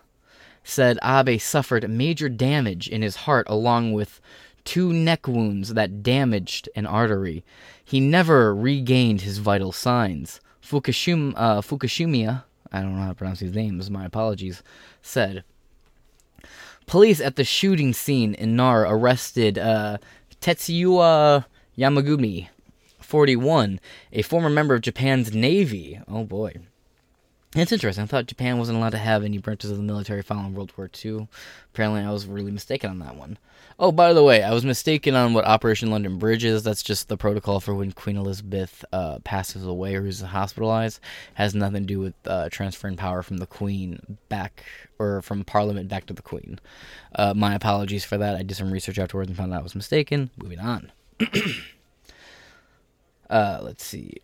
said 0.64 0.98
Abe 1.04 1.38
suffered 1.38 1.88
major 1.90 2.30
damage 2.30 2.88
in 2.88 3.02
his 3.02 3.16
heart 3.16 3.46
along 3.50 3.92
with 3.92 4.22
two 4.64 4.92
neck 4.92 5.28
wounds 5.28 5.74
that 5.74 6.02
damaged 6.02 6.68
an 6.74 6.86
artery. 6.86 7.44
He 7.84 8.00
never 8.00 8.54
regained 8.54 9.22
his 9.22 9.38
vital 9.38 9.72
signs. 9.72 10.40
Fukushima, 10.62 11.34
uh, 11.36 11.60
Fukushima, 11.60 12.44
I 12.72 12.80
don't 12.80 12.96
know 12.96 13.02
how 13.02 13.08
to 13.08 13.14
pronounce 13.14 13.40
these 13.40 13.54
names, 13.54 13.90
my 13.90 14.04
apologies, 14.04 14.62
said 15.02 15.44
Police 16.86 17.20
at 17.20 17.36
the 17.36 17.44
shooting 17.44 17.92
scene 17.92 18.34
in 18.34 18.56
Nara 18.56 18.90
arrested 18.90 19.58
uh, 19.58 19.98
Tetsuya 20.40 21.44
Yamagami, 21.78 22.48
41, 23.00 23.80
a 24.12 24.22
former 24.22 24.50
member 24.50 24.74
of 24.74 24.82
Japan's 24.82 25.34
Navy. 25.34 26.00
Oh 26.08 26.24
boy. 26.24 26.56
It's 27.56 27.72
interesting. 27.72 28.02
I 28.02 28.06
thought 28.06 28.26
Japan 28.26 28.58
wasn't 28.58 28.78
allowed 28.78 28.90
to 28.90 28.98
have 28.98 29.22
any 29.22 29.38
branches 29.38 29.70
of 29.70 29.76
the 29.76 29.82
military 29.82 30.22
following 30.22 30.54
World 30.54 30.72
War 30.76 30.90
II. 31.04 31.28
Apparently, 31.72 32.02
I 32.02 32.10
was 32.10 32.26
really 32.26 32.50
mistaken 32.50 32.90
on 32.90 32.98
that 32.98 33.14
one. 33.14 33.38
Oh, 33.76 33.90
by 33.90 34.12
the 34.12 34.22
way, 34.22 34.42
I 34.42 34.52
was 34.52 34.64
mistaken 34.64 35.16
on 35.16 35.34
what 35.34 35.44
Operation 35.44 35.90
London 35.90 36.16
Bridge 36.16 36.44
is. 36.44 36.62
That's 36.62 36.82
just 36.82 37.08
the 37.08 37.16
protocol 37.16 37.58
for 37.58 37.74
when 37.74 37.90
Queen 37.90 38.16
Elizabeth 38.16 38.84
uh, 38.92 39.18
passes 39.24 39.66
away 39.66 39.96
or 39.96 40.06
is 40.06 40.20
hospitalized. 40.20 41.00
Has 41.34 41.56
nothing 41.56 41.82
to 41.82 41.86
do 41.86 41.98
with 41.98 42.14
uh, 42.24 42.48
transferring 42.50 42.96
power 42.96 43.22
from 43.22 43.38
the 43.38 43.46
Queen 43.46 44.16
back 44.28 44.64
or 45.00 45.22
from 45.22 45.42
Parliament 45.44 45.88
back 45.88 46.06
to 46.06 46.14
the 46.14 46.22
Queen. 46.22 46.60
Uh, 47.16 47.34
my 47.34 47.54
apologies 47.54 48.04
for 48.04 48.16
that. 48.16 48.36
I 48.36 48.44
did 48.44 48.56
some 48.56 48.70
research 48.70 48.98
afterwards 48.98 49.28
and 49.28 49.36
found 49.36 49.52
out 49.52 49.60
I 49.60 49.64
was 49.64 49.74
mistaken. 49.74 50.30
Moving 50.36 50.60
on. 50.60 50.92
Uh, 53.30 53.58
let's 53.62 53.82
see. 53.82 54.18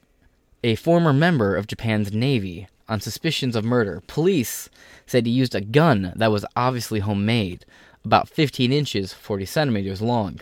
A 0.62 0.75
former 0.75 1.12
member 1.12 1.57
of 1.57 1.66
Japan's 1.66 2.12
Navy 2.12 2.69
on 2.88 3.00
suspicions 3.00 3.57
of 3.57 3.64
murder. 3.64 4.02
Police 4.07 4.69
said 5.07 5.25
he 5.25 5.33
used 5.33 5.54
a 5.54 5.61
gun 5.61 6.12
that 6.16 6.30
was 6.30 6.45
obviously 6.54 7.00
homemade, 7.00 7.64
about 8.04 8.28
15 8.28 8.73
inches, 8.73 9.12
40 9.12 9.47
centimeters 9.47 10.02
long, 10.02 10.40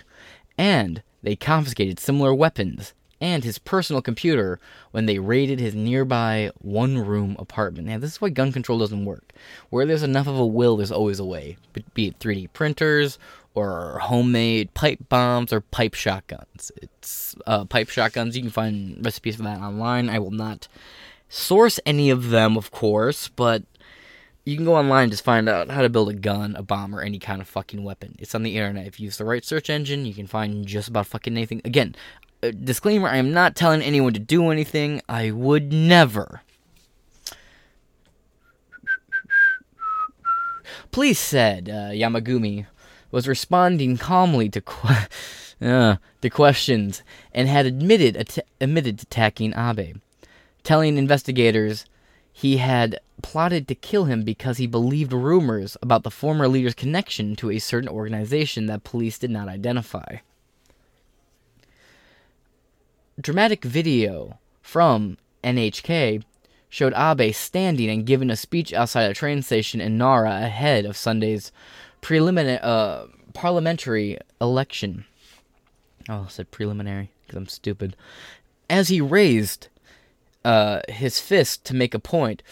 and 0.56 1.02
they 1.22 1.36
confiscated 1.36 1.98
similar 1.98 2.34
weapons 2.34 2.94
and 3.20 3.42
his 3.42 3.58
personal 3.58 4.00
computer 4.00 4.60
when 4.92 5.06
they 5.06 5.18
raided 5.18 5.58
his 5.58 5.74
nearby 5.74 6.50
one 6.58 6.98
room 6.98 7.36
apartment. 7.38 7.88
Now, 7.88 7.98
this 7.98 8.12
is 8.12 8.20
why 8.20 8.28
gun 8.28 8.52
control 8.52 8.78
doesn't 8.78 9.04
work. 9.04 9.32
Where 9.70 9.86
there's 9.86 10.02
enough 10.02 10.28
of 10.28 10.38
a 10.38 10.46
will, 10.46 10.76
there's 10.76 10.92
always 10.92 11.18
a 11.18 11.24
way. 11.24 11.56
Be 11.94 12.08
it 12.08 12.18
3D 12.20 12.52
printers 12.52 13.18
or 13.54 13.98
homemade 13.98 14.72
pipe 14.74 15.00
bombs 15.08 15.52
or 15.52 15.60
pipe 15.60 15.94
shotguns. 15.94 16.70
It's 16.80 17.34
uh, 17.46 17.64
pipe 17.64 17.88
shotguns. 17.88 18.36
You 18.36 18.42
can 18.42 18.50
find 18.52 19.04
recipes 19.04 19.36
for 19.36 19.42
that 19.42 19.58
online. 19.58 20.08
I 20.08 20.20
will 20.20 20.30
not 20.30 20.68
source 21.28 21.80
any 21.84 22.10
of 22.10 22.30
them, 22.30 22.56
of 22.56 22.70
course, 22.70 23.28
but 23.28 23.64
you 24.48 24.56
can 24.56 24.64
go 24.64 24.76
online 24.76 25.04
and 25.04 25.12
just 25.12 25.24
find 25.24 25.48
out 25.48 25.70
how 25.70 25.82
to 25.82 25.88
build 25.88 26.08
a 26.08 26.14
gun, 26.14 26.56
a 26.56 26.62
bomb, 26.62 26.94
or 26.94 27.02
any 27.02 27.18
kind 27.18 27.40
of 27.40 27.48
fucking 27.48 27.84
weapon. 27.84 28.16
It's 28.18 28.34
on 28.34 28.42
the 28.42 28.56
internet. 28.56 28.86
If 28.86 28.98
you 28.98 29.04
use 29.04 29.18
the 29.18 29.24
right 29.24 29.44
search 29.44 29.68
engine, 29.68 30.06
you 30.06 30.14
can 30.14 30.26
find 30.26 30.66
just 30.66 30.88
about 30.88 31.06
fucking 31.06 31.36
anything. 31.36 31.60
Again, 31.64 31.94
disclaimer 32.40 33.08
I 33.08 33.16
am 33.16 33.32
not 33.32 33.56
telling 33.56 33.82
anyone 33.82 34.14
to 34.14 34.20
do 34.20 34.50
anything. 34.50 35.02
I 35.08 35.30
would 35.30 35.72
never. 35.72 36.42
Police 40.90 41.20
said 41.20 41.68
uh, 41.68 41.92
Yamagami 41.92 42.66
was 43.10 43.28
responding 43.28 43.98
calmly 43.98 44.48
to 44.48 44.60
que- 44.62 45.08
uh, 45.60 45.96
to 46.22 46.30
questions 46.30 47.02
and 47.32 47.48
had 47.48 47.66
admitted 47.66 48.16
att- 48.16 48.46
admitted 48.60 48.98
to 48.98 49.02
attacking 49.02 49.52
Abe 49.54 49.98
telling 50.68 50.98
investigators 50.98 51.86
he 52.38 52.58
had 52.58 53.00
plotted 53.20 53.66
to 53.66 53.74
kill 53.74 54.04
him 54.04 54.22
because 54.22 54.58
he 54.58 54.66
believed 54.68 55.12
rumors 55.12 55.76
about 55.82 56.04
the 56.04 56.10
former 56.10 56.46
leader's 56.46 56.72
connection 56.72 57.34
to 57.34 57.50
a 57.50 57.58
certain 57.58 57.88
organization 57.88 58.66
that 58.66 58.84
police 58.84 59.18
did 59.18 59.28
not 59.28 59.48
identify. 59.48 60.18
Dramatic 63.20 63.64
video 63.64 64.38
from 64.62 65.18
NHK 65.42 66.22
showed 66.68 66.94
Abe 66.94 67.34
standing 67.34 67.90
and 67.90 68.06
giving 68.06 68.30
a 68.30 68.36
speech 68.36 68.72
outside 68.72 69.10
a 69.10 69.14
train 69.14 69.42
station 69.42 69.80
in 69.80 69.98
Nara 69.98 70.30
ahead 70.30 70.86
of 70.86 70.96
Sunday's 70.96 71.50
preliminary 72.02 72.60
uh, 72.62 73.06
parliamentary 73.34 74.16
election. 74.40 75.06
Oh, 76.08 76.26
I 76.26 76.28
said 76.28 76.52
preliminary 76.52 77.10
because 77.26 77.36
I'm 77.36 77.48
stupid. 77.48 77.96
As 78.70 78.90
he 78.90 79.00
raised 79.00 79.66
uh, 80.44 80.80
his 80.88 81.20
fist 81.20 81.64
to 81.66 81.74
make 81.74 81.94
a 81.94 81.98
point, 81.98 82.42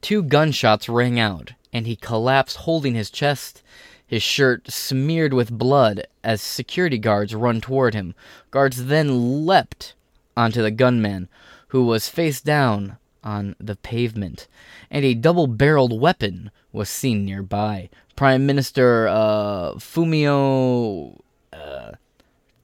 two 0.00 0.22
gunshots 0.22 0.88
rang 0.88 1.18
out, 1.18 1.52
and 1.72 1.86
he 1.86 1.96
collapsed 1.96 2.58
holding 2.58 2.94
his 2.94 3.10
chest, 3.10 3.62
his 4.06 4.22
shirt 4.22 4.70
smeared 4.70 5.34
with 5.34 5.50
blood 5.50 6.06
as 6.24 6.40
security 6.40 6.98
guards 6.98 7.34
run 7.34 7.60
toward 7.60 7.94
him. 7.94 8.14
Guards 8.50 8.86
then 8.86 9.46
leapt 9.46 9.94
onto 10.36 10.62
the 10.62 10.70
gunman, 10.70 11.28
who 11.68 11.84
was 11.84 12.08
face 12.08 12.40
down 12.40 12.96
on 13.22 13.54
the 13.60 13.76
pavement, 13.76 14.46
and 14.90 15.04
a 15.04 15.14
double 15.14 15.46
barreled 15.46 16.00
weapon 16.00 16.50
was 16.72 16.88
seen 16.88 17.24
nearby. 17.24 17.90
Prime 18.16 18.46
Minister 18.46 19.08
uh, 19.08 19.74
Fumio 19.74 21.20
uh, 21.52 21.92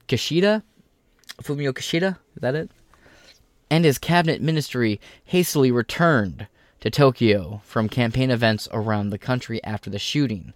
Kishida? 0.07 0.63
Fumio 1.43 1.71
Kishida? 1.71 2.17
Is 2.35 2.41
that 2.41 2.55
it? 2.55 2.71
And 3.69 3.83
his 3.83 3.97
cabinet 3.97 4.41
ministry 4.41 4.99
hastily 5.23 5.71
returned 5.71 6.47
to 6.81 6.89
Tokyo 6.89 7.61
from 7.65 7.89
campaign 7.89 8.29
events 8.29 8.67
around 8.71 9.09
the 9.09 9.17
country 9.17 9.63
after 9.63 9.89
the 9.89 9.99
shooting, 9.99 10.53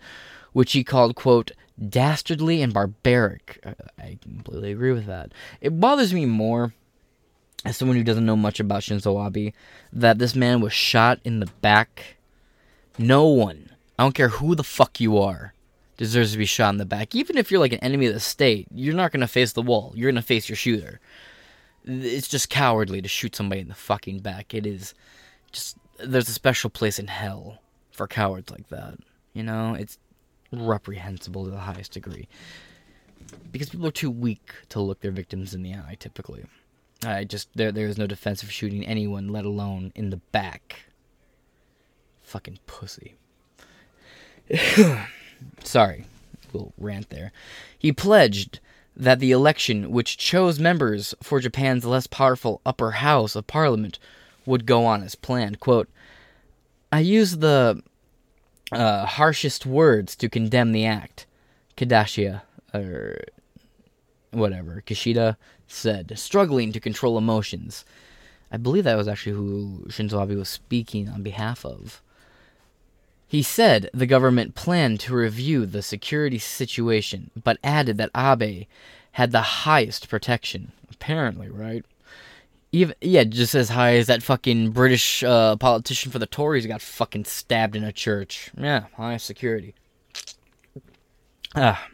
which 0.53 0.73
he 0.73 0.83
called, 0.83 1.15
quote, 1.15 1.51
dastardly 1.87 2.61
and 2.61 2.73
barbaric. 2.73 3.59
Uh, 3.65 3.73
I 3.97 4.19
completely 4.21 4.71
agree 4.71 4.91
with 4.91 5.05
that. 5.07 5.31
It 5.61 5.79
bothers 5.79 6.13
me 6.13 6.25
more 6.25 6.73
as 7.65 7.77
someone 7.77 7.97
who 7.97 8.03
doesn't 8.03 8.25
know 8.25 8.35
much 8.35 8.59
about 8.59 8.81
Shinzo 8.81 9.25
Abe, 9.25 9.53
that 9.91 10.19
this 10.19 10.35
man 10.35 10.61
was 10.61 10.73
shot 10.73 11.19
in 11.23 11.39
the 11.39 11.49
back. 11.61 12.17
No 12.97 13.27
one, 13.27 13.71
I 13.97 14.03
don't 14.03 14.15
care 14.15 14.29
who 14.29 14.55
the 14.55 14.63
fuck 14.63 14.99
you 14.99 15.17
are, 15.17 15.53
deserves 15.97 16.31
to 16.31 16.37
be 16.37 16.45
shot 16.45 16.69
in 16.69 16.77
the 16.77 16.85
back. 16.85 17.13
Even 17.15 17.37
if 17.37 17.51
you're 17.51 17.59
like 17.59 17.73
an 17.73 17.79
enemy 17.79 18.05
of 18.05 18.13
the 18.13 18.19
state, 18.19 18.67
you're 18.73 18.95
not 18.95 19.11
gonna 19.11 19.27
face 19.27 19.51
the 19.51 19.61
wall. 19.61 19.93
You're 19.95 20.11
gonna 20.11 20.21
face 20.21 20.47
your 20.47 20.55
shooter. 20.55 20.99
It's 21.85 22.27
just 22.27 22.49
cowardly 22.49 23.01
to 23.01 23.07
shoot 23.07 23.35
somebody 23.35 23.61
in 23.61 23.67
the 23.67 23.75
fucking 23.75 24.19
back. 24.19 24.53
It 24.53 24.65
is 24.65 24.93
just 25.51 25.77
there's 25.97 26.29
a 26.29 26.33
special 26.33 26.69
place 26.69 26.99
in 26.99 27.07
hell 27.07 27.59
for 27.91 28.07
cowards 28.07 28.51
like 28.51 28.69
that. 28.69 28.97
You 29.33 29.43
know, 29.43 29.73
it's 29.73 29.97
reprehensible 30.51 31.45
to 31.45 31.51
the 31.51 31.59
highest 31.59 31.93
degree. 31.93 32.27
Because 33.51 33.69
people 33.69 33.87
are 33.87 33.91
too 33.91 34.09
weak 34.09 34.53
to 34.69 34.79
look 34.79 35.01
their 35.01 35.11
victims 35.11 35.53
in 35.53 35.63
the 35.63 35.73
eye 35.73 35.97
typically. 35.99 36.45
I 37.05 37.23
just 37.23 37.49
there 37.55 37.71
there 37.71 37.87
is 37.87 37.97
no 37.97 38.07
defense 38.07 38.43
of 38.43 38.51
shooting 38.51 38.85
anyone, 38.85 39.29
let 39.29 39.45
alone 39.45 39.91
in 39.95 40.09
the 40.09 40.17
back. 40.17 40.81
Fucking 42.23 42.59
pussy. 42.67 43.15
Sorry, 45.63 46.05
little 46.53 46.73
rant 46.77 47.09
there. 47.09 47.31
He 47.77 47.91
pledged 47.91 48.59
that 48.95 49.19
the 49.19 49.31
election, 49.31 49.91
which 49.91 50.17
chose 50.17 50.59
members 50.59 51.15
for 51.21 51.39
Japan's 51.39 51.85
less 51.85 52.07
powerful 52.07 52.61
upper 52.65 52.91
house 52.91 53.35
of 53.35 53.47
parliament, 53.47 53.99
would 54.45 54.65
go 54.65 54.85
on 54.85 55.03
as 55.03 55.15
planned. 55.15 55.59
Quote, 55.59 55.89
I 56.91 56.99
use 56.99 57.37
the 57.37 57.81
uh, 58.71 59.05
harshest 59.05 59.65
words 59.65 60.15
to 60.17 60.29
condemn 60.29 60.71
the 60.71 60.85
act. 60.85 61.25
Kadashia, 61.77 62.41
or 62.73 63.21
whatever, 64.31 64.83
Kishida 64.85 65.37
said, 65.67 66.11
struggling 66.17 66.71
to 66.73 66.79
control 66.79 67.17
emotions. 67.17 67.85
I 68.51 68.57
believe 68.57 68.83
that 68.83 68.97
was 68.97 69.07
actually 69.07 69.35
who 69.35 69.85
Shinzo 69.87 70.21
Abe 70.21 70.37
was 70.37 70.49
speaking 70.49 71.07
on 71.07 71.23
behalf 71.23 71.63
of. 71.63 72.01
He 73.29 73.43
said 73.43 73.91
the 73.93 74.07
government 74.07 74.55
planned 74.55 74.99
to 75.01 75.15
review 75.15 75.67
the 75.67 75.83
security 75.83 76.39
situation, 76.39 77.29
but 77.41 77.59
added 77.63 77.97
that 77.97 78.09
Abe 78.17 78.65
had 79.11 79.31
the 79.31 79.41
highest 79.41 80.09
protection. 80.09 80.71
Apparently, 80.91 81.47
right? 81.47 81.85
Even 82.71 82.95
yeah, 83.01 83.23
just 83.25 83.53
as 83.53 83.69
high 83.69 83.93
as 83.97 84.07
that 84.07 84.23
fucking 84.23 84.71
British 84.71 85.23
uh, 85.23 85.55
politician 85.57 86.11
for 86.11 86.17
the 86.17 86.25
Tories 86.25 86.65
got 86.65 86.81
fucking 86.81 87.25
stabbed 87.25 87.75
in 87.75 87.83
a 87.83 87.91
church. 87.91 88.49
Yeah, 88.57 88.85
high 88.97 89.17
security. 89.17 89.75
Ah. 91.55 91.87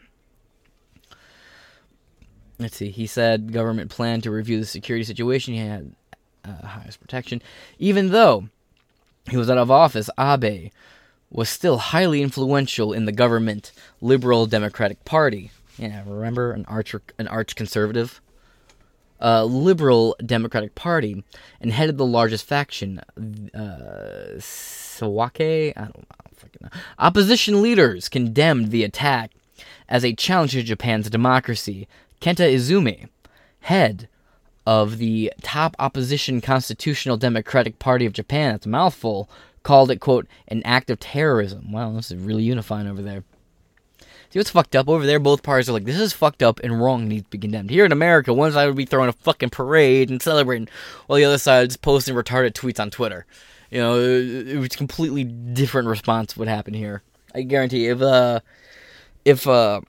Let's 2.57 2.77
see. 2.77 2.91
He 2.91 3.07
said 3.07 3.51
government 3.51 3.91
planned 3.91 4.23
to 4.23 4.31
review 4.31 4.57
the 4.61 4.65
security 4.65 5.03
situation. 5.03 5.53
He 5.53 5.59
had 5.59 5.93
uh, 6.45 6.65
highest 6.65 7.01
protection, 7.01 7.41
even 7.77 8.11
though 8.11 8.47
he 9.29 9.35
was 9.35 9.49
out 9.49 9.57
of 9.57 9.69
office. 9.69 10.09
Abe 10.17 10.71
was 11.35 11.49
still 11.49 11.77
highly 11.77 12.21
influential 12.21 12.93
in 12.93 13.03
the 13.05 13.11
government 13.11 13.73
Liberal 13.99 14.45
Democratic 14.45 15.03
Party. 15.03 15.51
Yeah, 15.77 16.01
remember 16.05 16.53
an 16.53 16.63
arch 16.65 16.95
an 17.19 17.27
arch 17.27 17.55
conservative, 17.57 18.21
uh, 19.21 19.43
Liberal 19.43 20.15
Democratic 20.25 20.75
Party, 20.75 21.25
and 21.59 21.73
headed 21.73 21.97
the 21.97 22.05
largest 22.05 22.45
faction, 22.45 23.01
uh, 23.53 24.39
Sawake. 24.39 25.73
I 25.75 25.81
don't, 25.81 26.07
know. 26.61 26.69
Opposition 26.99 27.61
leaders 27.61 28.07
condemned 28.07 28.71
the 28.71 28.85
attack 28.85 29.31
as 29.89 30.05
a 30.05 30.15
challenge 30.15 30.53
to 30.53 30.63
Japan's 30.63 31.09
democracy. 31.09 31.85
Kenta 32.21 32.49
Izumi, 32.49 33.09
head 33.59 34.07
of 34.65 34.99
the 34.99 35.33
top 35.41 35.75
opposition 35.79 36.39
Constitutional 36.39 37.17
Democratic 37.17 37.77
Party 37.77 38.05
of 38.05 38.13
Japan, 38.13 38.53
that's 38.53 38.65
a 38.65 38.69
mouthful, 38.69 39.29
called 39.65 39.91
it, 39.91 39.99
quote, 39.99 40.27
an 40.47 40.61
act 40.63 40.89
of 40.89 40.99
terrorism. 40.99 41.73
Wow, 41.73 41.91
this 41.91 42.11
is 42.11 42.23
really 42.23 42.43
unifying 42.43 42.87
over 42.87 43.01
there. 43.01 43.25
See 44.29 44.39
what's 44.39 44.49
fucked 44.49 44.75
up 44.75 44.87
over 44.87 45.05
there? 45.05 45.19
Both 45.19 45.43
parties 45.43 45.67
are 45.67 45.73
like, 45.73 45.85
this 45.85 45.99
is 45.99 46.13
fucked 46.13 46.43
up 46.43 46.59
and 46.63 46.81
wrong, 46.81 47.07
needs 47.07 47.23
to 47.23 47.29
be 47.29 47.37
condemned. 47.37 47.69
Here 47.69 47.83
in 47.83 47.91
America, 47.91 48.33
one 48.33 48.51
side 48.51 48.67
would 48.67 48.75
be 48.75 48.85
throwing 48.85 49.09
a 49.09 49.13
fucking 49.13 49.49
parade 49.49 50.09
and 50.09 50.21
celebrating, 50.21 50.69
while 51.07 51.17
the 51.17 51.25
other 51.25 51.37
side 51.37 51.69
is 51.69 51.77
posting 51.77 52.15
retarded 52.15 52.53
tweets 52.53 52.79
on 52.79 52.91
Twitter. 52.91 53.25
You 53.71 53.79
know, 53.81 53.99
it 53.99 54.57
was 54.57 54.69
completely 54.69 55.23
different 55.23 55.87
response 55.87 56.37
would 56.37 56.47
happen 56.47 56.73
here. 56.73 57.01
I 57.33 57.41
guarantee 57.41 57.87
if 57.87 58.01
uh 58.01 58.39
if 59.25 59.47
uh 59.47 59.81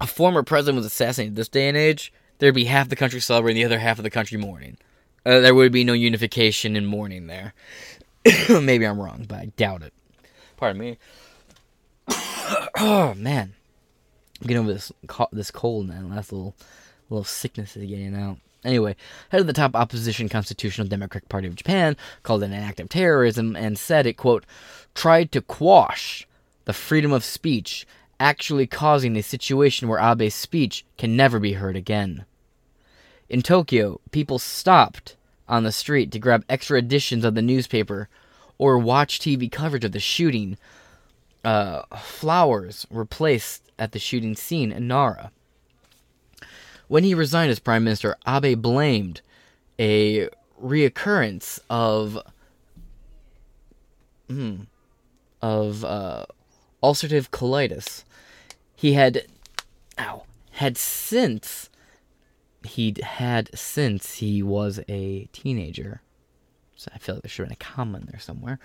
a 0.00 0.06
former 0.06 0.42
president 0.42 0.76
was 0.76 0.86
assassinated 0.86 1.36
this 1.36 1.48
day 1.48 1.68
and 1.68 1.76
age, 1.76 2.12
there'd 2.38 2.54
be 2.54 2.64
half 2.64 2.88
the 2.88 2.96
country 2.96 3.20
celebrating, 3.20 3.60
the 3.60 3.64
other 3.64 3.78
half 3.78 3.98
of 3.98 4.02
the 4.02 4.10
country 4.10 4.36
mourning. 4.36 4.76
Uh, 5.24 5.38
there 5.38 5.54
would 5.54 5.70
be 5.70 5.84
no 5.84 5.92
unification 5.92 6.74
in 6.74 6.84
mourning 6.84 7.28
there. 7.28 7.54
Maybe 8.48 8.86
I'm 8.86 9.00
wrong, 9.00 9.26
but 9.28 9.38
I 9.38 9.46
doubt 9.56 9.82
it. 9.82 9.92
Pardon 10.56 10.80
me. 10.80 10.98
oh 12.78 13.14
man, 13.16 13.54
I'm 14.40 14.46
getting 14.46 14.62
over 14.62 14.72
this 14.72 14.92
this 15.32 15.50
cold 15.50 15.88
now. 15.88 16.02
Last 16.02 16.32
little 16.32 16.54
little 17.10 17.24
sickness 17.24 17.76
is 17.76 17.88
getting 17.88 18.14
out. 18.14 18.38
Anyway, 18.64 18.94
head 19.30 19.40
of 19.40 19.48
the 19.48 19.52
top 19.52 19.74
opposition 19.74 20.28
Constitutional 20.28 20.86
Democratic 20.86 21.28
Party 21.28 21.48
of 21.48 21.56
Japan 21.56 21.96
called 22.22 22.44
it 22.44 22.46
an 22.46 22.52
act 22.52 22.78
of 22.78 22.88
terrorism 22.88 23.56
and 23.56 23.76
said 23.76 24.06
it 24.06 24.16
quote 24.16 24.44
tried 24.94 25.32
to 25.32 25.40
quash 25.40 26.26
the 26.64 26.72
freedom 26.72 27.12
of 27.12 27.24
speech, 27.24 27.86
actually 28.20 28.68
causing 28.68 29.16
a 29.16 29.22
situation 29.22 29.88
where 29.88 29.98
Abe's 29.98 30.34
speech 30.34 30.84
can 30.96 31.16
never 31.16 31.40
be 31.40 31.54
heard 31.54 31.74
again. 31.74 32.24
In 33.28 33.42
Tokyo, 33.42 34.00
people 34.12 34.38
stopped 34.38 35.16
on 35.48 35.64
the 35.64 35.72
street 35.72 36.10
to 36.12 36.18
grab 36.18 36.44
extra 36.48 36.78
editions 36.78 37.24
of 37.24 37.34
the 37.34 37.42
newspaper 37.42 38.08
or 38.58 38.78
watch 38.78 39.18
TV 39.18 39.50
coverage 39.50 39.84
of 39.84 39.92
the 39.92 40.00
shooting. 40.00 40.56
Uh, 41.44 41.82
flowers 41.98 42.86
were 42.90 43.04
placed 43.04 43.70
at 43.78 43.92
the 43.92 43.98
shooting 43.98 44.36
scene 44.36 44.70
in 44.70 44.86
Nara. 44.86 45.32
When 46.88 47.04
he 47.04 47.14
resigned 47.14 47.50
as 47.50 47.58
prime 47.58 47.84
minister, 47.84 48.16
Abe 48.26 48.60
blamed 48.60 49.22
a 49.78 50.28
reoccurrence 50.62 51.58
of 51.68 52.18
hmm, 54.28 54.62
of 55.40 55.84
uh, 55.84 56.26
ulcerative 56.82 57.30
colitis. 57.30 58.04
He 58.74 58.92
had, 58.94 59.26
ow, 59.98 60.24
had 60.52 60.76
since 60.76 61.68
he'd 62.66 62.98
had 62.98 63.50
since 63.54 64.16
he 64.16 64.42
was 64.42 64.80
a 64.88 65.28
teenager. 65.32 66.02
So 66.76 66.90
I 66.94 66.98
feel 66.98 67.16
like 67.16 67.22
there 67.22 67.30
should 67.30 67.48
have 67.48 67.58
been 67.58 67.66
a 67.68 67.72
comma 67.72 67.98
in 67.98 68.06
there 68.06 68.20
somewhere. 68.20 68.58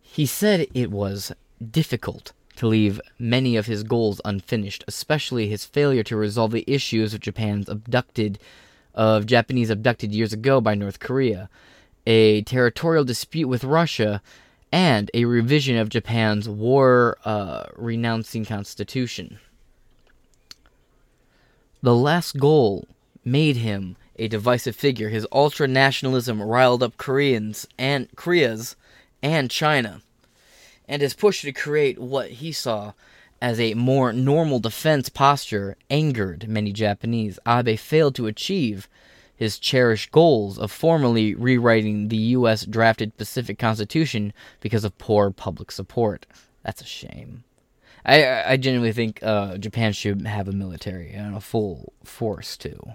He 0.00 0.26
said 0.26 0.66
it 0.74 0.90
was 0.90 1.32
difficult 1.70 2.32
to 2.56 2.66
leave 2.66 3.00
many 3.18 3.56
of 3.56 3.66
his 3.66 3.82
goals 3.82 4.20
unfinished, 4.24 4.84
especially 4.86 5.48
his 5.48 5.64
failure 5.64 6.02
to 6.02 6.16
resolve 6.16 6.52
the 6.52 6.64
issues 6.66 7.14
of 7.14 7.20
Japan's 7.20 7.68
abducted 7.68 8.38
of 8.94 9.24
Japanese 9.24 9.70
abducted 9.70 10.12
years 10.14 10.34
ago 10.34 10.60
by 10.60 10.74
North 10.74 11.00
Korea, 11.00 11.48
a 12.06 12.42
territorial 12.42 13.04
dispute 13.04 13.48
with 13.48 13.64
Russia, 13.64 14.20
and 14.70 15.10
a 15.14 15.24
revision 15.24 15.76
of 15.76 15.88
Japan's 15.88 16.48
war 16.48 17.16
uh, 17.24 17.64
renouncing 17.74 18.44
constitution. 18.44 19.38
The 21.82 21.94
last 21.94 22.38
goal 22.38 22.86
made 23.24 23.56
him 23.56 23.96
a 24.16 24.28
divisive 24.28 24.76
figure. 24.76 25.08
His 25.08 25.26
ultra 25.32 25.66
nationalism 25.66 26.42
riled 26.42 26.82
up 26.82 26.96
Koreans 26.96 27.66
and 27.78 28.08
Koreas 28.16 28.76
and 29.22 29.50
China, 29.50 30.02
and 30.88 31.02
his 31.02 31.14
push 31.14 31.42
to 31.42 31.52
create 31.52 31.98
what 31.98 32.30
he 32.30 32.52
saw 32.52 32.92
as 33.40 33.58
a 33.58 33.74
more 33.74 34.12
normal 34.12 34.60
defense 34.60 35.08
posture 35.08 35.76
angered 35.90 36.48
many 36.48 36.72
Japanese. 36.72 37.38
Abe 37.46 37.78
failed 37.78 38.14
to 38.14 38.26
achieve 38.26 38.88
his 39.34 39.58
cherished 39.58 40.12
goals 40.12 40.58
of 40.58 40.70
formally 40.70 41.34
rewriting 41.34 42.08
the 42.08 42.16
U.S. 42.16 42.64
drafted 42.64 43.16
Pacific 43.16 43.58
Constitution 43.58 44.32
because 44.60 44.84
of 44.84 44.96
poor 44.98 45.30
public 45.32 45.72
support. 45.72 46.26
That's 46.62 46.80
a 46.80 46.86
shame. 46.86 47.42
I 48.04 48.52
I 48.52 48.56
genuinely 48.56 48.92
think 48.92 49.20
uh, 49.22 49.58
Japan 49.58 49.92
should 49.92 50.26
have 50.26 50.46
a 50.46 50.52
military 50.52 51.10
and 51.10 51.34
a 51.34 51.40
full 51.40 51.92
force 52.04 52.56
too. 52.56 52.94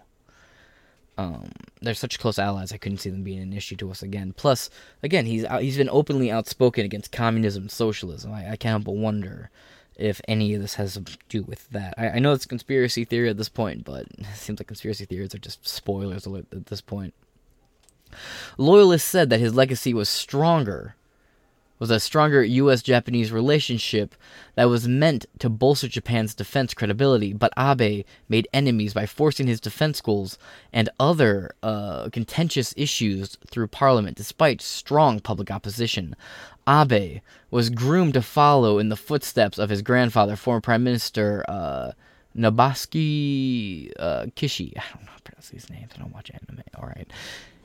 Um, 1.17 1.51
they're 1.81 1.95
such 1.95 2.19
close 2.19 2.37
allies. 2.37 2.71
I 2.71 2.77
couldn't 2.77 2.99
see 2.99 3.09
them 3.09 3.23
being 3.23 3.41
an 3.41 3.53
issue 3.53 3.75
to 3.77 3.89
us 3.89 4.03
again. 4.03 4.33
Plus, 4.37 4.69
again, 5.01 5.25
he's 5.25 5.45
he's 5.59 5.77
been 5.77 5.89
openly 5.91 6.31
outspoken 6.31 6.85
against 6.85 7.11
communism 7.11 7.63
and 7.63 7.71
socialism. 7.71 8.31
I, 8.31 8.51
I 8.51 8.55
can't 8.55 8.73
help 8.73 8.83
but 8.83 8.95
wonder 8.95 9.49
if 9.97 10.21
any 10.27 10.53
of 10.53 10.61
this 10.61 10.75
has 10.75 10.93
to 10.93 11.01
do 11.27 11.41
with 11.43 11.67
that. 11.69 11.95
I, 11.97 12.09
I 12.09 12.19
know 12.19 12.33
it's 12.33 12.45
conspiracy 12.45 13.03
theory 13.03 13.29
at 13.29 13.37
this 13.37 13.49
point, 13.49 13.83
but 13.83 14.05
it 14.17 14.25
seems 14.35 14.59
like 14.59 14.67
conspiracy 14.67 15.05
theories 15.05 15.33
are 15.33 15.39
just 15.39 15.67
spoilers 15.67 16.25
alert 16.25 16.45
at 16.51 16.67
this 16.67 16.81
point. 16.81 17.13
Loyalists 18.57 19.09
said 19.09 19.29
that 19.29 19.39
his 19.39 19.53
legacy 19.53 19.93
was 19.93 20.07
stronger, 20.07 20.95
was 21.79 21.91
a 21.91 21.99
stronger 21.99 22.43
U.S. 22.43 22.81
Japanese 22.81 23.31
relationship 23.31 24.15
that 24.55 24.69
was 24.69 24.87
meant 24.87 25.25
to 25.39 25.49
bolster 25.49 25.87
Japan's 25.87 26.33
defense 26.33 26.73
credibility, 26.73 27.33
but 27.33 27.53
Abe 27.57 28.05
made 28.27 28.47
enemies 28.53 28.93
by 28.93 29.05
forcing 29.05 29.47
his 29.47 29.59
defense 29.59 30.01
goals 30.01 30.37
and 30.73 30.89
other 30.99 31.51
uh, 31.61 32.09
contentious 32.11 32.73
issues 32.77 33.37
through 33.47 33.67
parliament 33.67 34.17
despite 34.17 34.61
strong 34.61 35.19
public 35.19 35.51
opposition. 35.51 36.15
Abe 36.67 37.21
was 37.51 37.69
groomed 37.69 38.15
to 38.15 38.21
follow 38.21 38.79
in 38.79 38.89
the 38.89 38.97
footsteps 38.97 39.57
of 39.57 39.69
his 39.69 39.81
grandfather, 39.81 40.35
former 40.35 40.61
Prime 40.61 40.83
Minister 40.83 41.45
uh, 41.47 41.91
Nabaski 42.37 43.91
uh, 43.99 44.25
Kishi. 44.35 44.73
I 44.77 44.83
don't 44.93 45.03
know 45.03 45.11
how 45.11 45.17
to 45.17 45.23
pronounce 45.23 45.49
these 45.49 45.69
names. 45.69 45.91
I 45.95 45.99
don't 45.99 46.13
watch 46.13 46.31
anime. 46.31 46.63
All 46.75 46.87
right. 46.87 47.11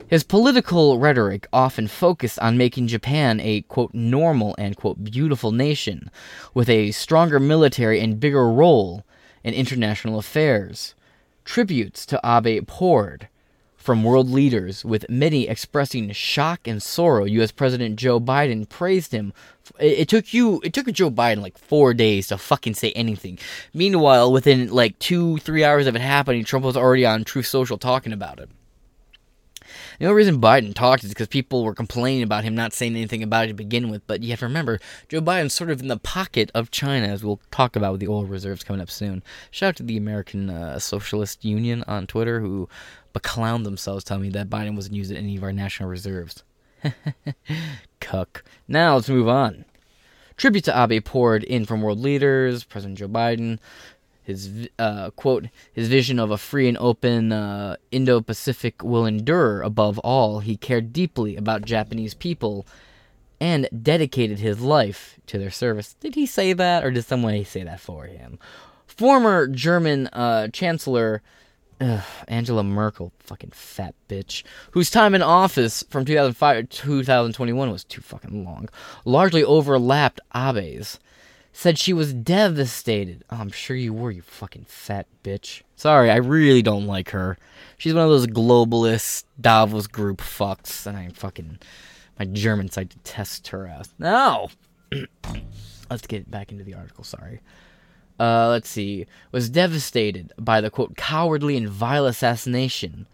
His 0.07 0.23
political 0.23 0.99
rhetoric 0.99 1.47
often 1.53 1.87
focused 1.87 2.37
on 2.39 2.57
making 2.57 2.87
Japan 2.87 3.39
a, 3.39 3.61
quote, 3.61 3.93
normal 3.93 4.53
and, 4.57 4.75
quote, 4.75 5.03
beautiful 5.03 5.51
nation, 5.51 6.11
with 6.53 6.69
a 6.69 6.91
stronger 6.91 7.39
military 7.39 7.99
and 7.99 8.19
bigger 8.19 8.47
role 8.47 9.05
in 9.43 9.53
international 9.53 10.19
affairs. 10.19 10.93
Tributes 11.45 12.05
to 12.07 12.19
Abe 12.23 12.67
poured 12.67 13.27
from 13.83 14.03
world 14.03 14.29
leaders, 14.29 14.83
with 14.83 15.09
many 15.09 15.47
expressing 15.47 16.11
shock 16.11 16.67
and 16.67 16.81
sorrow. 16.81 17.25
U.S. 17.25 17.51
President 17.51 17.97
Joe 17.97 18.19
Biden 18.19 18.67
praised 18.67 19.11
him. 19.11 19.33
It, 19.79 20.07
took 20.07 20.33
you, 20.33 20.61
it 20.63 20.73
took 20.73 20.87
Joe 20.87 21.11
Biden 21.11 21.41
like 21.41 21.57
four 21.57 21.93
days 21.93 22.27
to 22.27 22.37
fucking 22.37 22.75
say 22.75 22.91
anything. 22.93 23.37
Meanwhile, 23.73 24.31
within 24.31 24.71
like 24.71 24.97
two, 24.99 25.37
three 25.39 25.63
hours 25.63 25.85
of 25.85 25.95
it 25.95 26.01
happening, 26.01 26.43
Trump 26.43 26.65
was 26.65 26.77
already 26.77 27.05
on 27.05 27.23
Truth 27.23 27.47
Social 27.47 27.77
talking 27.77 28.13
about 28.13 28.39
it. 28.39 28.49
The 29.99 30.05
only 30.05 30.17
reason 30.17 30.41
Biden 30.41 30.73
talked 30.73 31.03
is 31.03 31.09
because 31.09 31.27
people 31.27 31.63
were 31.63 31.73
complaining 31.73 32.23
about 32.23 32.43
him 32.43 32.55
not 32.55 32.73
saying 32.73 32.95
anything 32.95 33.23
about 33.23 33.45
it 33.45 33.47
to 33.49 33.53
begin 33.53 33.89
with. 33.89 34.05
But 34.07 34.23
you 34.23 34.29
have 34.31 34.39
to 34.39 34.45
remember, 34.45 34.79
Joe 35.09 35.21
Biden's 35.21 35.53
sort 35.53 35.69
of 35.69 35.81
in 35.81 35.87
the 35.87 35.97
pocket 35.97 36.51
of 36.53 36.71
China, 36.71 37.07
as 37.07 37.23
we'll 37.23 37.39
talk 37.51 37.75
about 37.75 37.93
with 37.93 38.01
the 38.01 38.07
oil 38.07 38.25
reserves 38.25 38.63
coming 38.63 38.81
up 38.81 38.89
soon. 38.89 39.23
Shout 39.51 39.69
out 39.69 39.75
to 39.77 39.83
the 39.83 39.97
American 39.97 40.49
uh, 40.49 40.79
Socialist 40.79 41.45
Union 41.45 41.83
on 41.87 42.07
Twitter, 42.07 42.39
who 42.39 42.67
beclowned 43.13 43.63
themselves 43.63 44.03
telling 44.03 44.23
me 44.23 44.29
that 44.29 44.49
Biden 44.49 44.75
wasn't 44.75 44.95
using 44.95 45.17
any 45.17 45.37
of 45.37 45.43
our 45.43 45.53
national 45.53 45.89
reserves. 45.89 46.43
Cuck. 47.99 48.43
Now 48.67 48.95
let's 48.95 49.09
move 49.09 49.27
on. 49.27 49.65
Tribute 50.35 50.63
to 50.65 50.83
Abe 50.83 51.03
poured 51.03 51.43
in 51.43 51.65
from 51.65 51.81
world 51.81 51.99
leaders, 51.99 52.63
President 52.63 52.97
Joe 52.97 53.07
Biden, 53.07 53.59
his 54.23 54.69
uh, 54.79 55.09
quote, 55.11 55.47
his 55.71 55.87
vision 55.87 56.19
of 56.19 56.31
a 56.31 56.37
free 56.37 56.67
and 56.67 56.77
open 56.77 57.31
uh, 57.31 57.75
Indo-Pacific 57.91 58.83
will 58.83 59.05
endure. 59.05 59.61
Above 59.61 59.99
all, 59.99 60.39
he 60.39 60.55
cared 60.57 60.93
deeply 60.93 61.35
about 61.35 61.65
Japanese 61.65 62.13
people 62.13 62.65
and 63.39 63.67
dedicated 63.81 64.39
his 64.39 64.61
life 64.61 65.19
to 65.27 65.37
their 65.37 65.51
service. 65.51 65.95
Did 65.99 66.15
he 66.15 66.25
say 66.25 66.53
that, 66.53 66.83
or 66.83 66.91
did 66.91 67.05
someone 67.05 67.43
say 67.43 67.63
that 67.63 67.79
for 67.79 68.05
him? 68.05 68.39
Former 68.87 69.47
German 69.47 70.07
uh, 70.07 70.47
Chancellor 70.49 71.21
ugh, 71.81 72.03
Angela 72.27 72.63
Merkel, 72.63 73.11
fucking 73.19 73.51
fat 73.51 73.95
bitch, 74.07 74.43
whose 74.71 74.89
time 74.89 75.15
in 75.15 75.21
office 75.21 75.83
from 75.89 76.05
2005 76.05 76.69
to 76.69 76.77
2021 76.77 77.71
was 77.71 77.83
too 77.83 78.01
fucking 78.01 78.45
long, 78.45 78.69
largely 79.05 79.43
overlapped 79.43 80.19
Abe's 80.33 80.99
said 81.53 81.77
she 81.77 81.93
was 81.93 82.13
devastated. 82.13 83.23
Oh, 83.29 83.37
I'm 83.37 83.51
sure 83.51 83.75
you 83.75 83.93
were, 83.93 84.11
you 84.11 84.23
fucking 84.23 84.65
fat 84.67 85.05
bitch. 85.23 85.61
Sorry, 85.75 86.09
I 86.09 86.17
really 86.17 86.63
don't 86.63 86.87
like 86.87 87.11
her. 87.11 87.37
She's 87.77 87.93
one 87.93 88.03
of 88.03 88.09
those 88.09 88.27
globalist 88.27 89.25
Davos 89.39 89.87
group 89.87 90.17
fucks, 90.17 90.87
and 90.87 90.97
I 90.97 91.09
fucking 91.13 91.59
my 92.17 92.25
German 92.25 92.69
side 92.69 92.89
detests 92.89 93.49
her 93.49 93.67
ass. 93.67 93.93
No. 93.99 94.49
let's 95.89 96.07
get 96.07 96.29
back 96.29 96.51
into 96.51 96.63
the 96.63 96.73
article. 96.73 97.03
Sorry. 97.03 97.39
Uh, 98.19 98.49
let's 98.49 98.69
see. 98.69 99.05
Was 99.31 99.49
devastated 99.49 100.33
by 100.39 100.59
the 100.59 100.69
quote 100.69 100.97
cowardly 100.97 101.55
and 101.55 101.69
vile 101.69 102.07
assassination. 102.07 103.07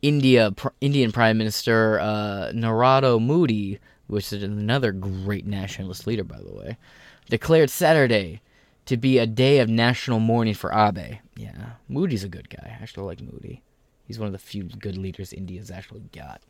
India, 0.00 0.50
pr- 0.52 0.68
Indian 0.80 1.12
Prime 1.12 1.38
Minister 1.38 2.00
uh, 2.00 2.50
Narendra 2.54 3.20
Modi, 3.24 3.78
which 4.08 4.32
is 4.32 4.42
another 4.42 4.92
great 4.92 5.46
nationalist 5.46 6.06
leader, 6.06 6.24
by 6.24 6.38
the 6.38 6.52
way 6.52 6.76
declared 7.28 7.70
Saturday 7.70 8.40
to 8.86 8.96
be 8.96 9.18
a 9.18 9.26
day 9.26 9.58
of 9.60 9.68
national 9.68 10.20
mourning 10.20 10.54
for 10.54 10.72
Abe. 10.72 11.18
Yeah, 11.36 11.72
Moody's 11.88 12.24
a 12.24 12.28
good 12.28 12.50
guy. 12.50 12.76
I 12.78 12.82
actually 12.82 13.06
like 13.06 13.20
Moody. 13.20 13.62
He's 14.04 14.18
one 14.18 14.26
of 14.26 14.32
the 14.32 14.38
few 14.38 14.64
good 14.64 14.96
leaders 14.96 15.32
India's 15.32 15.70
actually 15.70 16.02
got. 16.12 16.42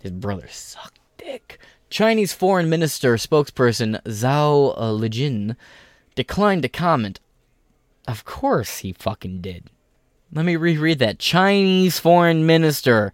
His 0.00 0.12
brother 0.12 0.48
sucked 0.48 0.98
dick. 1.18 1.58
Chinese 1.90 2.32
Foreign 2.32 2.68
Minister 2.68 3.14
spokesperson 3.16 4.02
Zhao 4.04 4.76
Lijian 4.76 5.56
declined 6.14 6.62
to 6.62 6.68
comment. 6.68 7.20
Of 8.08 8.24
course 8.24 8.78
he 8.78 8.92
fucking 8.92 9.40
did. 9.42 9.70
Let 10.32 10.44
me 10.46 10.56
reread 10.56 10.98
that. 11.00 11.18
Chinese 11.18 11.98
Foreign 11.98 12.46
Minister 12.46 13.12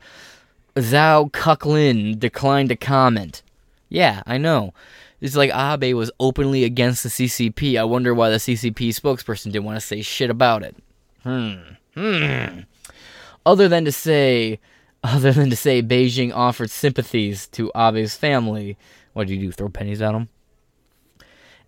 Zhao 0.77 1.31
Cucklin 1.33 2.19
declined 2.19 2.69
to 2.69 2.77
comment. 2.77 3.43
Yeah, 3.89 4.23
I 4.27 4.39
know. 4.39 4.73
It's 5.21 5.37
like 5.37 5.51
Abe 5.53 5.97
was 5.97 6.11
openly 6.21 6.65
against 6.65 7.03
the 7.03 7.09
CCP. 7.09 7.79
I 7.79 7.85
wonder 7.85 8.15
why 8.15 8.31
the 8.31 8.37
CCP 8.37 8.91
spokesperson 8.91 9.51
didn't 9.51 9.65
want 9.65 9.77
to 9.77 9.85
say 9.85 10.03
shit 10.03 10.31
about 10.31 10.63
it. 10.63 10.77
Hmm. 11.25 11.55
Hmm. 11.95 12.61
Other 13.45 13.69
than 13.69 13.85
to 13.85 13.93
say, 13.93 14.61
other 15.03 15.33
than 15.33 15.51
to 15.51 15.57
say, 15.57 15.83
Beijing 15.83 16.33
offered 16.33 16.71
sympathies 16.71 17.49
to 17.49 17.73
Abe's 17.75 18.15
family. 18.15 18.77
What 19.13 19.27
did 19.27 19.35
you 19.35 19.47
do? 19.47 19.53
Throw 19.53 19.69
pennies 19.69 20.01
at 20.01 20.15
him? 20.15 20.29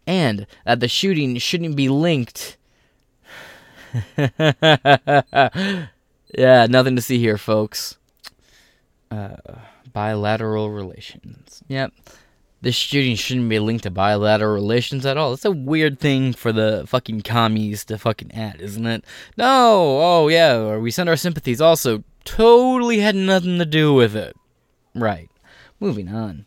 And 0.06 0.46
that 0.64 0.80
the 0.80 0.88
shooting 0.88 1.36
shouldn't 1.38 1.76
be 1.76 1.88
linked. 1.88 2.56
yeah, 4.16 4.26
nothing 6.68 6.96
to 6.96 7.02
see 7.02 7.18
here, 7.18 7.36
folks. 7.36 7.98
Uh, 9.10 9.36
bilateral 9.92 10.70
relations. 10.70 11.62
Yep 11.66 11.92
this 12.62 12.74
shooting 12.74 13.16
shouldn't 13.16 13.48
be 13.48 13.58
linked 13.58 13.84
to 13.84 13.90
bilateral 13.90 14.52
relations 14.52 15.06
at 15.06 15.16
all. 15.16 15.32
It's 15.32 15.44
a 15.44 15.50
weird 15.50 15.98
thing 15.98 16.32
for 16.32 16.52
the 16.52 16.84
fucking 16.86 17.22
commies 17.22 17.84
to 17.86 17.98
fucking 17.98 18.32
add, 18.32 18.60
isn't 18.60 18.86
it? 18.86 19.04
No, 19.36 19.98
oh 20.00 20.28
yeah, 20.28 20.56
or 20.56 20.80
we 20.80 20.90
send 20.90 21.08
our 21.08 21.16
sympathies 21.16 21.60
also. 21.60 22.04
Totally 22.24 23.00
had 23.00 23.14
nothing 23.14 23.58
to 23.58 23.64
do 23.64 23.94
with 23.94 24.14
it. 24.14 24.36
Right. 24.94 25.30
Moving 25.78 26.08
on. 26.08 26.44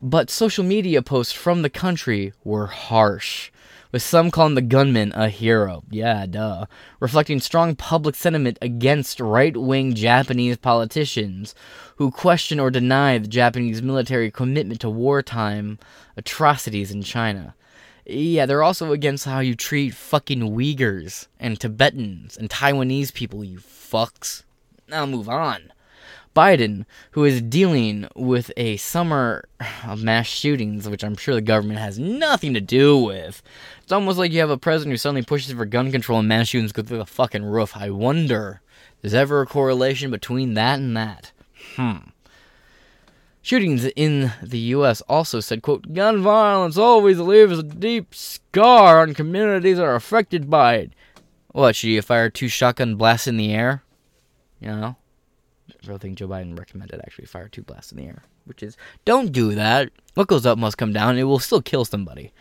But 0.00 0.30
social 0.30 0.64
media 0.64 1.02
posts 1.02 1.32
from 1.32 1.62
the 1.62 1.70
country 1.70 2.32
were 2.44 2.66
harsh 2.66 3.50
with 3.92 4.02
some 4.02 4.30
calling 4.30 4.54
the 4.54 4.62
gunman 4.62 5.12
a 5.14 5.28
hero. 5.28 5.82
Yeah, 5.90 6.26
duh. 6.26 6.66
Reflecting 7.00 7.40
strong 7.40 7.74
public 7.76 8.14
sentiment 8.14 8.58
against 8.60 9.20
right 9.20 9.56
wing 9.56 9.94
Japanese 9.94 10.56
politicians 10.56 11.54
who 11.96 12.10
question 12.10 12.60
or 12.60 12.70
deny 12.70 13.18
the 13.18 13.28
Japanese 13.28 13.82
military 13.82 14.30
commitment 14.30 14.80
to 14.80 14.90
wartime 14.90 15.78
atrocities 16.16 16.90
in 16.90 17.02
China. 17.02 17.54
Yeah, 18.04 18.46
they're 18.46 18.62
also 18.62 18.92
against 18.92 19.26
how 19.26 19.40
you 19.40 19.54
treat 19.54 19.94
fucking 19.94 20.40
Uyghurs 20.40 21.28
and 21.38 21.60
Tibetans 21.60 22.36
and 22.36 22.48
Taiwanese 22.48 23.12
people, 23.12 23.44
you 23.44 23.58
fucks. 23.58 24.44
Now 24.88 25.04
move 25.04 25.28
on. 25.28 25.72
Biden, 26.38 26.84
who 27.10 27.24
is 27.24 27.42
dealing 27.42 28.06
with 28.14 28.52
a 28.56 28.76
summer 28.76 29.48
of 29.84 30.04
mass 30.04 30.28
shootings, 30.28 30.88
which 30.88 31.02
I'm 31.02 31.16
sure 31.16 31.34
the 31.34 31.40
government 31.40 31.80
has 31.80 31.98
nothing 31.98 32.54
to 32.54 32.60
do 32.60 32.96
with. 32.96 33.42
It's 33.82 33.90
almost 33.90 34.18
like 34.18 34.30
you 34.30 34.38
have 34.38 34.48
a 34.48 34.56
president 34.56 34.92
who 34.92 34.98
suddenly 34.98 35.24
pushes 35.24 35.52
for 35.52 35.64
gun 35.64 35.90
control 35.90 36.20
and 36.20 36.28
mass 36.28 36.46
shootings 36.46 36.70
go 36.70 36.84
through 36.84 36.98
the 36.98 37.06
fucking 37.06 37.44
roof. 37.44 37.76
I 37.76 37.90
wonder, 37.90 38.60
is 39.02 39.14
ever 39.14 39.40
a 39.40 39.46
correlation 39.46 40.12
between 40.12 40.54
that 40.54 40.78
and 40.78 40.96
that? 40.96 41.32
Hmm. 41.74 42.10
Shootings 43.42 43.86
in 43.96 44.30
the 44.40 44.60
U.S. 44.76 45.00
also 45.08 45.40
said, 45.40 45.62
quote, 45.62 45.92
gun 45.92 46.22
violence 46.22 46.78
always 46.78 47.18
leaves 47.18 47.58
a 47.58 47.64
deep 47.64 48.14
scar 48.14 49.00
on 49.00 49.12
communities 49.12 49.78
that 49.78 49.82
are 49.82 49.96
affected 49.96 50.48
by 50.48 50.76
it. 50.76 50.92
What, 51.48 51.74
should 51.74 51.90
you 51.90 52.00
fire 52.00 52.30
two 52.30 52.46
shotgun 52.46 52.94
blasts 52.94 53.26
in 53.26 53.38
the 53.38 53.52
air? 53.52 53.82
You 54.60 54.68
know? 54.68 54.96
I 55.88 55.96
think 55.96 56.18
Joe 56.18 56.28
Biden 56.28 56.58
recommended 56.58 57.00
actually 57.00 57.26
fire 57.26 57.48
two 57.48 57.62
blasts 57.62 57.92
in 57.92 57.98
the 57.98 58.06
air, 58.06 58.24
which 58.44 58.62
is 58.62 58.76
don't 59.04 59.32
do 59.32 59.54
that. 59.54 59.90
What 60.14 60.28
goes 60.28 60.46
up 60.46 60.58
must 60.58 60.78
come 60.78 60.92
down. 60.92 61.18
It 61.18 61.24
will 61.24 61.38
still 61.38 61.62
kill 61.62 61.84
somebody. 61.84 62.32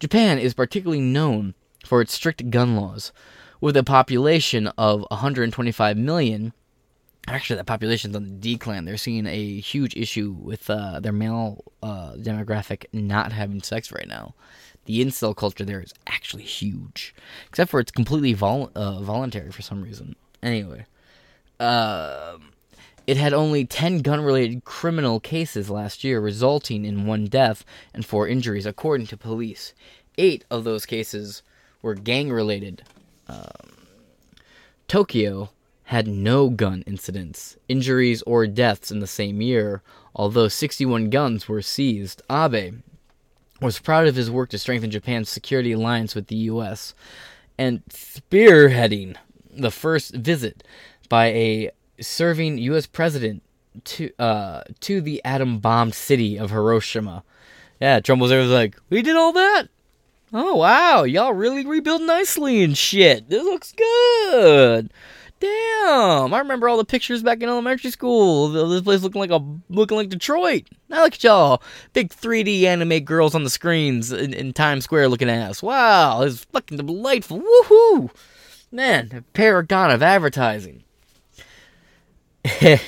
Japan 0.00 0.38
is 0.38 0.54
particularly 0.54 1.00
known 1.00 1.54
for 1.86 2.00
its 2.00 2.12
strict 2.12 2.50
gun 2.50 2.76
laws. 2.76 3.12
With 3.60 3.76
a 3.76 3.84
population 3.84 4.66
of 4.76 5.06
125 5.10 5.96
million, 5.96 6.52
actually 7.28 7.56
that 7.56 7.66
population's 7.66 8.16
on 8.16 8.24
the 8.24 8.30
decline. 8.30 8.84
They're 8.84 8.96
seeing 8.96 9.26
a 9.26 9.60
huge 9.60 9.96
issue 9.96 10.32
with 10.32 10.68
uh, 10.68 10.98
their 10.98 11.12
male 11.12 11.64
uh, 11.82 12.14
demographic 12.14 12.86
not 12.92 13.32
having 13.32 13.62
sex 13.62 13.92
right 13.92 14.08
now. 14.08 14.34
The 14.86 15.04
incel 15.04 15.36
culture 15.36 15.64
there 15.64 15.80
is 15.80 15.94
actually 16.08 16.42
huge, 16.42 17.14
except 17.48 17.70
for 17.70 17.78
it's 17.78 17.92
completely 17.92 18.32
vol- 18.32 18.72
uh, 18.74 19.00
voluntary 19.00 19.52
for 19.52 19.62
some 19.62 19.82
reason. 19.82 20.16
Anyway, 20.42 20.86
uh, 21.60 22.38
it 23.06 23.16
had 23.16 23.32
only 23.32 23.64
10 23.64 23.98
gun 23.98 24.20
related 24.20 24.64
criminal 24.64 25.20
cases 25.20 25.70
last 25.70 26.04
year, 26.04 26.20
resulting 26.20 26.84
in 26.84 27.06
one 27.06 27.26
death 27.26 27.64
and 27.92 28.06
four 28.06 28.28
injuries, 28.28 28.66
according 28.66 29.06
to 29.08 29.16
police. 29.16 29.74
Eight 30.18 30.44
of 30.50 30.64
those 30.64 30.86
cases 30.86 31.42
were 31.80 31.94
gang 31.94 32.30
related. 32.30 32.82
Um, 33.28 33.86
Tokyo 34.86 35.50
had 35.84 36.06
no 36.06 36.48
gun 36.48 36.84
incidents, 36.86 37.56
injuries, 37.68 38.22
or 38.22 38.46
deaths 38.46 38.90
in 38.90 39.00
the 39.00 39.06
same 39.06 39.42
year, 39.42 39.82
although 40.14 40.48
61 40.48 41.10
guns 41.10 41.48
were 41.48 41.62
seized. 41.62 42.22
Abe 42.30 42.82
was 43.60 43.78
proud 43.78 44.06
of 44.06 44.16
his 44.16 44.30
work 44.30 44.50
to 44.50 44.58
strengthen 44.58 44.90
Japan's 44.90 45.28
security 45.28 45.72
alliance 45.72 46.14
with 46.14 46.28
the 46.28 46.36
U.S. 46.36 46.94
and 47.58 47.82
spearheading 47.86 49.16
the 49.50 49.70
first 49.70 50.14
visit 50.14 50.64
by 51.08 51.26
a 51.26 51.70
serving 52.02 52.58
U.S. 52.58 52.86
president 52.86 53.42
to 53.84 54.10
uh, 54.18 54.62
to 54.80 55.00
the 55.00 55.24
atom 55.24 55.58
bombed 55.58 55.94
city 55.94 56.38
of 56.38 56.50
Hiroshima. 56.50 57.24
Yeah, 57.80 58.00
Trump 58.00 58.20
was 58.20 58.30
there. 58.30 58.40
Was 58.40 58.50
like, 58.50 58.78
we 58.90 59.02
did 59.02 59.16
all 59.16 59.32
that. 59.32 59.68
Oh 60.32 60.56
wow, 60.56 61.02
y'all 61.02 61.34
really 61.34 61.66
rebuild 61.66 62.02
nicely 62.02 62.62
and 62.62 62.76
shit. 62.76 63.28
This 63.28 63.42
looks 63.42 63.72
good. 63.72 64.90
Damn, 65.40 66.32
I 66.32 66.38
remember 66.38 66.68
all 66.68 66.76
the 66.76 66.84
pictures 66.84 67.22
back 67.22 67.42
in 67.42 67.48
elementary 67.48 67.90
school. 67.90 68.48
This 68.48 68.80
place 68.82 69.02
looking 69.02 69.20
like 69.20 69.30
a 69.32 69.44
looking 69.68 69.96
like 69.96 70.08
Detroit. 70.08 70.68
Now 70.88 71.02
look 71.02 71.14
at 71.14 71.24
y'all, 71.24 71.62
big 71.92 72.10
3D 72.10 72.62
anime 72.62 73.00
girls 73.00 73.34
on 73.34 73.42
the 73.42 73.50
screens 73.50 74.12
in, 74.12 74.32
in 74.32 74.52
Times 74.52 74.84
Square 74.84 75.08
looking 75.08 75.28
ass. 75.28 75.62
Wow, 75.62 76.22
it's 76.22 76.44
fucking 76.44 76.76
delightful. 76.76 77.40
Woohoo, 77.40 78.10
man, 78.70 79.10
a 79.12 79.22
paragon 79.32 79.90
of 79.90 80.02
advertising. 80.02 80.84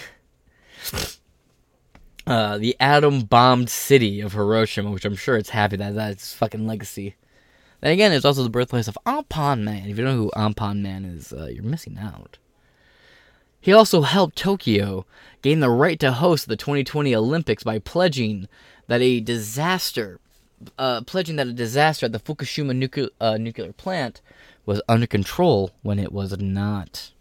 uh, 2.27 2.59
the 2.59 2.77
atom 2.81 3.23
bombed 3.23 3.71
city 3.71 4.21
of 4.21 4.33
Hiroshima, 4.33 4.91
which 4.91 5.05
I'm 5.05 5.17
sure 5.17 5.37
it's 5.37 5.51
happy 5.51 5.77
that 5.77 5.95
that's 5.95 6.35
fucking 6.35 6.67
legacy. 6.67 7.15
Then 7.81 7.93
again, 7.93 8.13
it's 8.13 8.25
also 8.25 8.43
the 8.43 8.51
birthplace 8.51 8.89
of 8.89 8.99
Anpanman. 9.07 9.83
If 9.83 9.99
you 9.99 10.05
don't 10.05 10.17
know 10.17 10.23
who 10.25 10.31
Anpanman 10.35 11.17
is, 11.17 11.33
uh, 11.33 11.47
you're 11.47 11.63
missing 11.63 11.99
out. 11.99 12.39
He 13.61 13.73
also 13.73 14.03
helped 14.03 14.37
Tokyo 14.37 15.07
gain 15.41 15.61
the 15.61 15.71
right 15.71 15.99
to 16.01 16.13
host 16.13 16.49
the 16.49 16.57
2020 16.57 17.15
Olympics 17.15 17.63
by 17.63 17.79
pledging 17.79 18.49
that 18.89 19.01
a 19.01 19.21
disaster, 19.21 20.21
uh, 20.79 21.01
pledging 21.03 21.37
that 21.37 21.47
a 21.47 21.53
disaster 21.53 22.05
at 22.07 22.13
the 22.13 22.19
Fukushima 22.19 22.77
nuclear 22.77 23.09
uh, 23.21 23.39
nuclear 23.39 23.73
plant 23.73 24.21
was 24.67 24.83
under 24.89 25.07
control 25.07 25.71
when 25.83 25.99
it 25.99 26.13
was 26.13 26.37
not. 26.39 27.13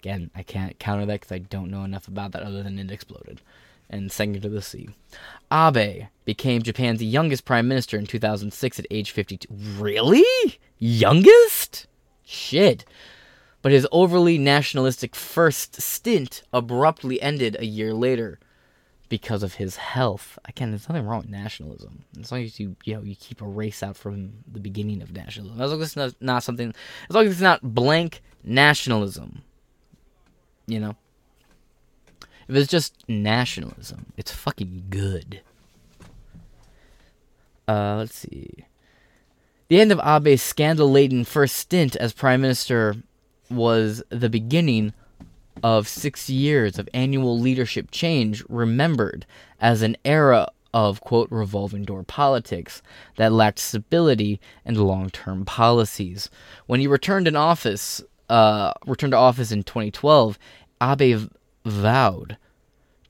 Again, 0.00 0.30
I 0.34 0.42
can't 0.42 0.78
counter 0.78 1.04
that 1.06 1.20
because 1.20 1.32
I 1.32 1.38
don't 1.38 1.70
know 1.70 1.84
enough 1.84 2.08
about 2.08 2.32
that 2.32 2.42
other 2.42 2.62
than 2.62 2.78
it 2.78 2.90
exploded 2.90 3.42
and 3.90 4.10
sank 4.10 4.36
into 4.36 4.48
the 4.48 4.62
sea. 4.62 4.88
Abe 5.52 6.06
became 6.24 6.62
Japan's 6.62 7.02
youngest 7.02 7.44
prime 7.44 7.68
minister 7.68 7.98
in 7.98 8.06
2006 8.06 8.78
at 8.78 8.86
age 8.90 9.10
52. 9.10 9.46
Really? 9.78 10.58
Youngest? 10.78 11.86
Shit. 12.24 12.84
But 13.62 13.72
his 13.72 13.86
overly 13.92 14.38
nationalistic 14.38 15.14
first 15.14 15.82
stint 15.82 16.42
abruptly 16.52 17.20
ended 17.20 17.56
a 17.58 17.66
year 17.66 17.92
later 17.92 18.38
because 19.10 19.42
of 19.42 19.54
his 19.54 19.76
health. 19.76 20.38
Again, 20.46 20.70
there's 20.70 20.88
nothing 20.88 21.04
wrong 21.04 21.22
with 21.22 21.30
nationalism. 21.30 22.04
As 22.18 22.32
long 22.32 22.42
as 22.42 22.58
you 22.58 22.76
you 22.84 22.94
know 22.94 23.02
you 23.02 23.16
keep 23.16 23.42
a 23.42 23.46
race 23.46 23.82
out 23.82 23.96
from 23.96 24.32
the 24.50 24.60
beginning 24.60 25.02
of 25.02 25.12
nationalism. 25.12 25.60
As 25.60 25.72
long 25.72 25.82
as 25.82 25.88
it's 25.88 25.96
not, 25.96 26.14
not 26.20 26.42
something 26.42 26.72
as 27.08 27.14
long 27.14 27.26
as 27.26 27.32
it's 27.32 27.40
not 27.42 27.74
blank 27.74 28.22
nationalism. 28.42 29.42
You 30.70 30.80
know? 30.80 30.96
If 32.48 32.56
it's 32.56 32.70
just 32.70 33.08
nationalism, 33.08 34.06
it's 34.16 34.32
fucking 34.32 34.86
good. 34.90 35.40
Uh, 37.68 37.96
let's 37.98 38.16
see. 38.16 38.64
The 39.68 39.80
end 39.80 39.92
of 39.92 40.00
Abe's 40.00 40.42
scandal 40.42 40.90
laden 40.90 41.24
first 41.24 41.54
stint 41.54 41.94
as 41.94 42.12
prime 42.12 42.40
minister 42.40 42.96
was 43.48 44.02
the 44.08 44.28
beginning 44.28 44.92
of 45.62 45.86
six 45.86 46.28
years 46.28 46.78
of 46.78 46.88
annual 46.92 47.38
leadership 47.38 47.90
change, 47.90 48.42
remembered 48.48 49.26
as 49.60 49.82
an 49.82 49.96
era 50.04 50.48
of, 50.72 51.00
quote, 51.00 51.30
revolving 51.30 51.84
door 51.84 52.02
politics 52.02 52.82
that 53.16 53.32
lacked 53.32 53.58
stability 53.58 54.40
and 54.64 54.76
long 54.76 55.10
term 55.10 55.44
policies. 55.44 56.30
When 56.66 56.80
he 56.80 56.86
returned 56.86 57.28
in 57.28 57.36
office, 57.36 58.02
uh, 58.28 58.72
returned 58.86 59.12
to 59.12 59.16
office 59.18 59.52
in 59.52 59.62
2012, 59.64 60.38
Abe 60.82 61.30
vowed 61.64 62.36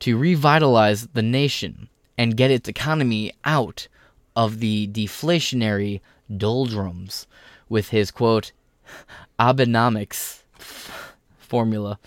to 0.01 0.17
revitalize 0.17 1.09
the 1.09 1.23
nation 1.23 1.89
and 2.19 2.37
get 2.37 2.51
its 2.51 2.69
economy 2.69 3.33
out 3.45 3.89
of 4.35 4.61
the 4.61 4.89
deflationary 4.89 6.01
doldrums 6.37 7.27
with 7.69 7.91
his 7.91 8.11
quote 8.11 8.53
Abenomics 9.39 10.43
formula, 11.39 11.99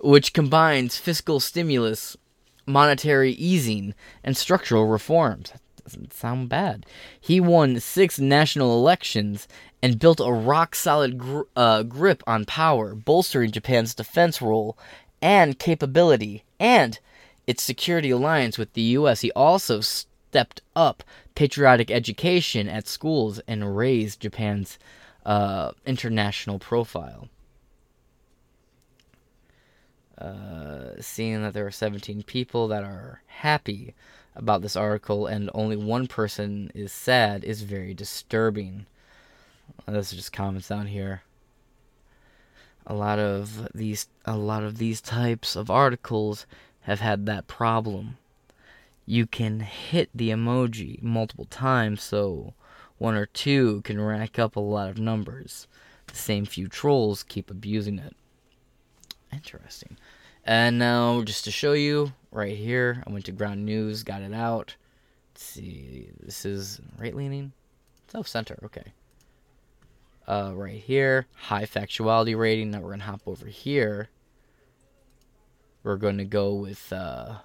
which 0.00 0.32
combines 0.32 0.96
fiscal 0.96 1.40
stimulus, 1.40 2.16
monetary 2.66 3.32
easing, 3.32 3.94
and 4.22 4.36
structural 4.36 4.86
reforms. 4.86 5.52
Doesn't 5.90 6.12
sound 6.12 6.48
bad. 6.48 6.86
He 7.20 7.40
won 7.40 7.80
six 7.80 8.20
national 8.20 8.78
elections 8.78 9.48
and 9.82 9.98
built 9.98 10.20
a 10.20 10.30
rock 10.30 10.76
solid 10.76 11.18
gr- 11.18 11.42
uh, 11.56 11.82
grip 11.82 12.22
on 12.28 12.44
power, 12.44 12.94
bolstering 12.94 13.50
Japan's 13.50 13.92
defense 13.92 14.40
role 14.40 14.78
and 15.20 15.58
capability 15.58 16.44
and 16.60 17.00
its 17.44 17.64
security 17.64 18.10
alliance 18.10 18.56
with 18.56 18.72
the 18.74 18.82
U.S. 18.82 19.22
He 19.22 19.32
also 19.32 19.80
stepped 19.80 20.60
up 20.76 21.02
patriotic 21.34 21.90
education 21.90 22.68
at 22.68 22.86
schools 22.86 23.40
and 23.48 23.76
raised 23.76 24.20
Japan's 24.20 24.78
uh, 25.26 25.72
international 25.84 26.60
profile. 26.60 27.28
Uh, 30.16 30.92
seeing 31.00 31.42
that 31.42 31.52
there 31.52 31.66
are 31.66 31.72
17 31.72 32.22
people 32.22 32.68
that 32.68 32.84
are 32.84 33.22
happy 33.26 33.94
about 34.34 34.62
this 34.62 34.76
article 34.76 35.26
and 35.26 35.50
only 35.54 35.76
one 35.76 36.06
person 36.06 36.70
is 36.74 36.92
sad 36.92 37.44
is 37.44 37.62
very 37.62 37.94
disturbing. 37.94 38.86
This 39.86 40.12
is 40.12 40.18
just 40.18 40.32
comments 40.32 40.68
down 40.68 40.86
here. 40.86 41.22
A 42.86 42.94
lot 42.94 43.18
of 43.18 43.68
these, 43.74 44.08
a 44.24 44.36
lot 44.36 44.62
of 44.62 44.78
these 44.78 45.00
types 45.00 45.56
of 45.56 45.70
articles 45.70 46.46
have 46.82 47.00
had 47.00 47.26
that 47.26 47.46
problem. 47.46 48.16
You 49.06 49.26
can 49.26 49.60
hit 49.60 50.08
the 50.14 50.30
emoji 50.30 51.02
multiple 51.02 51.46
times, 51.46 52.02
so 52.02 52.54
one 52.98 53.14
or 53.14 53.26
two 53.26 53.82
can 53.82 54.00
rack 54.00 54.38
up 54.38 54.56
a 54.56 54.60
lot 54.60 54.90
of 54.90 54.98
numbers. 54.98 55.66
The 56.06 56.16
same 56.16 56.44
few 56.44 56.68
trolls 56.68 57.22
keep 57.22 57.50
abusing 57.50 57.98
it. 57.98 58.14
Interesting. 59.32 59.96
And 60.50 60.80
now, 60.80 61.22
just 61.22 61.44
to 61.44 61.52
show 61.52 61.74
you, 61.74 62.12
right 62.32 62.56
here, 62.56 63.04
I 63.06 63.12
went 63.12 63.26
to 63.26 63.32
ground 63.32 63.64
news, 63.64 64.02
got 64.02 64.20
it 64.20 64.34
out. 64.34 64.74
Let's 65.32 65.44
see, 65.44 66.10
this 66.20 66.44
is 66.44 66.80
right 66.98 67.14
leaning. 67.14 67.52
self 68.08 68.26
center, 68.26 68.58
okay. 68.64 68.92
Uh, 70.26 70.50
right 70.56 70.80
here, 70.82 71.28
high 71.36 71.66
factuality 71.66 72.36
rating. 72.36 72.72
Now 72.72 72.80
we're 72.80 72.90
gonna 72.90 73.04
hop 73.04 73.20
over 73.26 73.46
here. 73.46 74.08
We're 75.84 75.98
gonna 75.98 76.24
go 76.24 76.54
with 76.54 76.92
uh, 76.92 77.36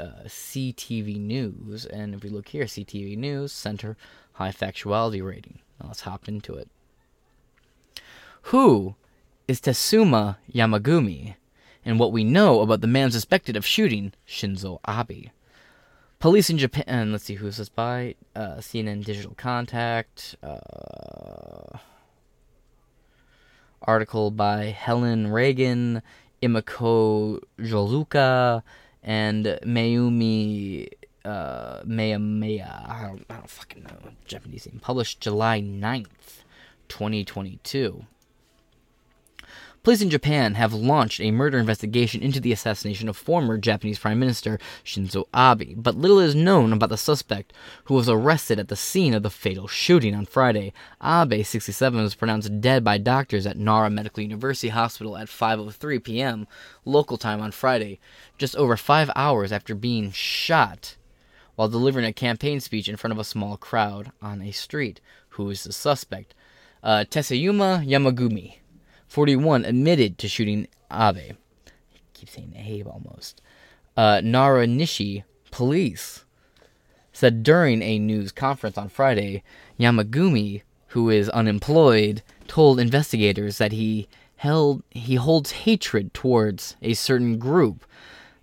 uh, 0.00 0.24
CTV 0.26 1.20
News, 1.20 1.86
and 1.86 2.12
if 2.12 2.24
we 2.24 2.28
look 2.28 2.48
here, 2.48 2.64
CTV 2.64 3.16
News 3.16 3.52
Center 3.52 3.96
high 4.32 4.50
factuality 4.50 5.24
rating. 5.24 5.60
Now 5.80 5.86
let's 5.86 6.00
hop 6.00 6.26
into 6.26 6.54
it. 6.54 6.68
Who 8.46 8.96
is 9.46 9.60
Tatsuma 9.60 10.38
Yamagami, 10.52 11.36
and 11.84 11.98
what 11.98 12.12
we 12.12 12.24
know 12.24 12.60
about 12.60 12.80
the 12.80 12.86
man 12.86 13.10
suspected 13.10 13.56
of 13.56 13.66
shooting 13.66 14.12
Shinzo 14.26 14.78
Abe? 14.88 15.28
Police 16.18 16.50
in 16.50 16.58
Japan. 16.58 17.10
Let's 17.10 17.24
see 17.24 17.34
who's 17.34 17.56
this 17.56 17.68
by. 17.68 18.14
Uh, 18.36 18.56
CNN 18.56 19.04
Digital 19.04 19.34
Contact. 19.34 20.36
Uh, 20.42 21.78
article 23.82 24.30
by 24.30 24.66
Helen 24.66 25.32
Regan, 25.32 26.02
Imako 26.40 27.40
Joluka, 27.58 28.62
and 29.02 29.58
Mayumi 29.64 30.88
uh, 31.24 31.82
Meia. 31.84 32.84
I 32.88 33.02
don't, 33.02 33.26
I 33.28 33.34
don't 33.34 33.50
fucking 33.50 33.82
know. 33.82 34.10
Japanese 34.24 34.66
name. 34.66 34.80
Published 34.80 35.20
July 35.20 35.60
9th, 35.60 36.44
2022. 36.88 38.04
Police 39.82 40.00
in 40.00 40.10
Japan 40.10 40.54
have 40.54 40.72
launched 40.72 41.20
a 41.20 41.32
murder 41.32 41.58
investigation 41.58 42.22
into 42.22 42.38
the 42.38 42.52
assassination 42.52 43.08
of 43.08 43.16
former 43.16 43.58
Japanese 43.58 43.98
Prime 43.98 44.16
Minister 44.16 44.60
Shinzo 44.84 45.24
Abe, 45.34 45.74
but 45.76 45.96
little 45.96 46.20
is 46.20 46.36
known 46.36 46.72
about 46.72 46.90
the 46.90 46.96
suspect 46.96 47.52
who 47.86 47.94
was 47.94 48.08
arrested 48.08 48.60
at 48.60 48.68
the 48.68 48.76
scene 48.76 49.12
of 49.12 49.24
the 49.24 49.28
fatal 49.30 49.66
shooting 49.66 50.14
on 50.14 50.24
Friday. 50.24 50.72
Abe, 51.02 51.44
67, 51.44 52.00
was 52.00 52.14
pronounced 52.14 52.60
dead 52.60 52.84
by 52.84 52.96
doctors 52.96 53.44
at 53.44 53.56
Nara 53.56 53.90
Medical 53.90 54.22
University 54.22 54.68
Hospital 54.68 55.16
at 55.16 55.26
5:03 55.26 56.04
p.m. 56.04 56.46
local 56.84 57.18
time 57.18 57.40
on 57.40 57.50
Friday, 57.50 57.98
just 58.38 58.54
over 58.54 58.76
5 58.76 59.10
hours 59.16 59.50
after 59.50 59.74
being 59.74 60.12
shot 60.12 60.94
while 61.56 61.68
delivering 61.68 62.06
a 62.06 62.12
campaign 62.12 62.60
speech 62.60 62.88
in 62.88 62.96
front 62.96 63.10
of 63.10 63.18
a 63.18 63.24
small 63.24 63.56
crowd 63.56 64.12
on 64.22 64.42
a 64.42 64.52
street. 64.52 65.00
Who 65.30 65.50
is 65.50 65.64
the 65.64 65.72
suspect? 65.72 66.36
Uh, 66.84 67.04
Yamagami. 67.10 68.61
41 69.12 69.66
admitted 69.66 70.16
to 70.16 70.26
shooting 70.26 70.66
Abe. 70.90 71.36
I 71.66 72.00
keep 72.14 72.30
saying 72.30 72.54
Abe 72.56 72.86
almost. 72.86 73.42
Uh, 73.94 74.22
Nara 74.24 74.66
Nishi 74.66 75.24
police 75.50 76.24
said 77.12 77.42
during 77.42 77.82
a 77.82 77.98
news 77.98 78.32
conference 78.32 78.78
on 78.78 78.88
Friday, 78.88 79.42
Yamagami, 79.78 80.62
who 80.88 81.10
is 81.10 81.28
unemployed, 81.28 82.22
told 82.48 82.80
investigators 82.80 83.58
that 83.58 83.72
he 83.72 84.08
held 84.36 84.82
he 84.88 85.16
holds 85.16 85.50
hatred 85.50 86.14
towards 86.14 86.76
a 86.80 86.94
certain 86.94 87.38
group 87.38 87.84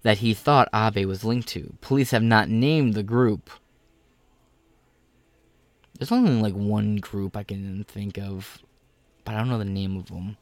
that 0.04 0.20
he 0.20 0.36
thought 0.36 0.70
Abe 0.72 1.08
was 1.08 1.24
linked 1.24 1.48
to. 1.48 1.74
Police 1.82 2.12
have 2.12 2.22
not 2.22 2.48
named 2.48 2.94
the 2.94 3.02
group. 3.02 3.50
There's 5.98 6.12
only 6.12 6.40
like 6.40 6.54
one 6.54 6.98
group 6.98 7.36
I 7.36 7.42
can 7.42 7.86
think 7.86 8.20
of, 8.20 8.60
but 9.26 9.34
I 9.34 9.40
don't 9.40 9.50
know 9.50 9.58
the 9.58 9.66
name 9.66 9.98
of 9.98 10.10
them. 10.10 10.38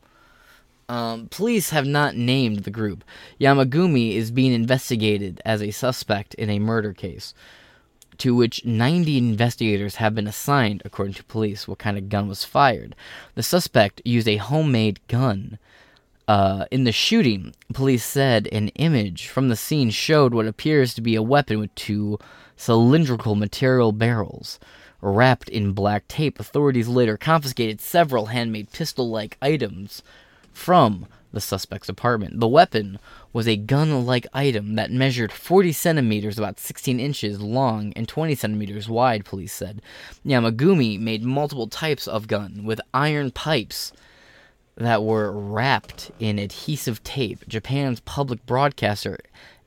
Um, 0.90 1.28
police 1.28 1.72
have 1.72 1.86
not 1.86 2.16
named 2.16 2.60
the 2.60 2.72
group. 2.72 3.04
Yamagami 3.42 4.16
is 4.16 4.32
being 4.32 4.54
investigated 4.54 5.42
as 5.44 5.62
a 5.62 5.72
suspect 5.72 6.34
in 6.36 6.50
a 6.50 6.60
murder 6.60 6.94
case, 6.94 7.34
to 8.20 8.34
which 8.34 8.64
90 8.64 9.18
investigators 9.18 9.96
have 9.96 10.16
been 10.16 10.28
assigned, 10.28 10.82
according 10.86 11.16
to 11.16 11.26
police, 11.26 11.68
what 11.68 11.78
kind 11.78 11.98
of 11.98 12.08
gun 12.08 12.30
was 12.30 12.46
fired. 12.46 12.96
The 13.36 13.44
suspect 13.44 14.02
used 14.06 14.30
a 14.30 14.38
homemade 14.38 15.06
gun. 15.10 15.60
Uh, 16.26 16.66
in 16.72 16.86
the 16.86 16.94
shooting, 16.94 17.54
police 17.74 18.06
said 18.06 18.48
an 18.54 18.70
image 18.70 19.28
from 19.28 19.50
the 19.50 19.56
scene 19.58 19.90
showed 19.90 20.34
what 20.34 20.48
appears 20.48 20.94
to 20.94 21.02
be 21.02 21.16
a 21.16 21.22
weapon 21.22 21.60
with 21.60 21.76
two 21.76 22.18
cylindrical 22.56 23.36
material 23.36 23.92
barrels. 23.92 24.58
Wrapped 25.02 25.50
in 25.50 25.74
black 25.74 26.08
tape, 26.08 26.40
authorities 26.40 26.88
later 26.88 27.18
confiscated 27.18 27.82
several 27.82 28.28
handmade 28.28 28.72
pistol 28.72 29.10
like 29.10 29.38
items 29.42 30.02
from 30.58 31.06
the 31.32 31.40
suspect's 31.40 31.88
apartment. 31.88 32.40
The 32.40 32.48
weapon 32.48 33.00
was 33.32 33.48
a 33.48 33.56
gun 33.56 34.06
like 34.06 34.26
item 34.34 34.76
that 34.76 34.92
measured 34.92 35.32
40 35.32 35.72
centimeters, 35.72 36.38
about 36.38 36.60
16 36.60 37.00
inches 37.00 37.40
long, 37.40 37.94
and 37.96 38.08
20 38.08 38.34
centimeters 38.36 38.90
wide, 38.90 39.24
police 39.24 39.54
said. 39.54 39.82
Yamagami 40.26 41.00
made 41.00 41.24
multiple 41.24 41.68
types 41.68 42.08
of 42.08 42.28
gun 42.28 42.64
with 42.66 42.82
iron 42.94 43.30
pipes 43.30 43.94
that 44.76 45.04
were 45.04 45.32
wrapped 45.32 46.12
in 46.20 46.40
adhesive 46.40 47.04
tape. 47.04 47.48
Japan's 47.48 48.00
public 48.00 48.46
broadcaster, 48.46 49.20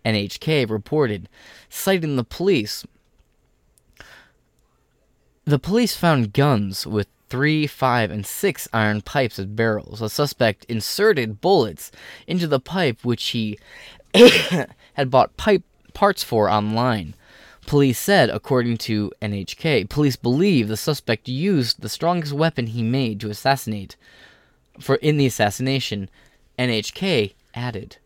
NHK, 0.05 0.69
reported, 0.69 1.29
citing 1.69 2.17
the 2.17 2.25
police. 2.25 2.85
The 5.45 5.59
police 5.59 5.97
found 5.97 6.33
guns 6.33 6.87
with 6.87 7.07
three, 7.31 7.67
five, 7.67 8.11
and 8.11 8.27
six 8.27 8.69
iron 8.73 9.01
pipes 9.01 9.39
as 9.39 9.47
barrels. 9.47 10.01
The 10.01 10.11
suspect 10.11 10.67
inserted 10.67 11.41
bullets 11.41 11.91
into 12.27 12.47
the 12.47 12.61
pipe 12.61 13.05
which 13.05 13.29
he 13.29 13.59
had 14.15 15.11
bought 15.11 15.37
pipe 15.37 15.63
parts 15.95 16.23
for 16.23 16.51
online. 16.51 17.15
Police 17.67 17.99
said, 17.99 18.31
according 18.31 18.79
to 18.79 19.13
NHK, 19.23 19.89
police 19.89 20.17
believe 20.17 20.67
the 20.67 20.77
suspect 20.77 21.29
used 21.29 21.81
the 21.81 21.89
strongest 21.89 22.33
weapon 22.33 22.67
he 22.67 22.83
made 22.83 23.21
to 23.21 23.31
assassinate. 23.31 23.97
For 24.81 24.97
in 24.97 25.17
the 25.17 25.27
assassination, 25.27 26.11
NHK 26.59 27.35
added, 27.55 27.99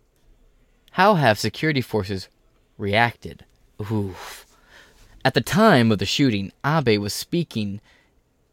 "How 0.92 1.14
have 1.14 1.38
security 1.38 1.80
forces 1.80 2.28
reacted?" 2.76 3.44
Oof. 3.90 4.46
At 5.24 5.32
the 5.32 5.40
time 5.40 5.90
of 5.90 5.98
the 5.98 6.04
shooting, 6.04 6.52
Abe 6.64 7.00
was 7.00 7.14
speaking 7.14 7.80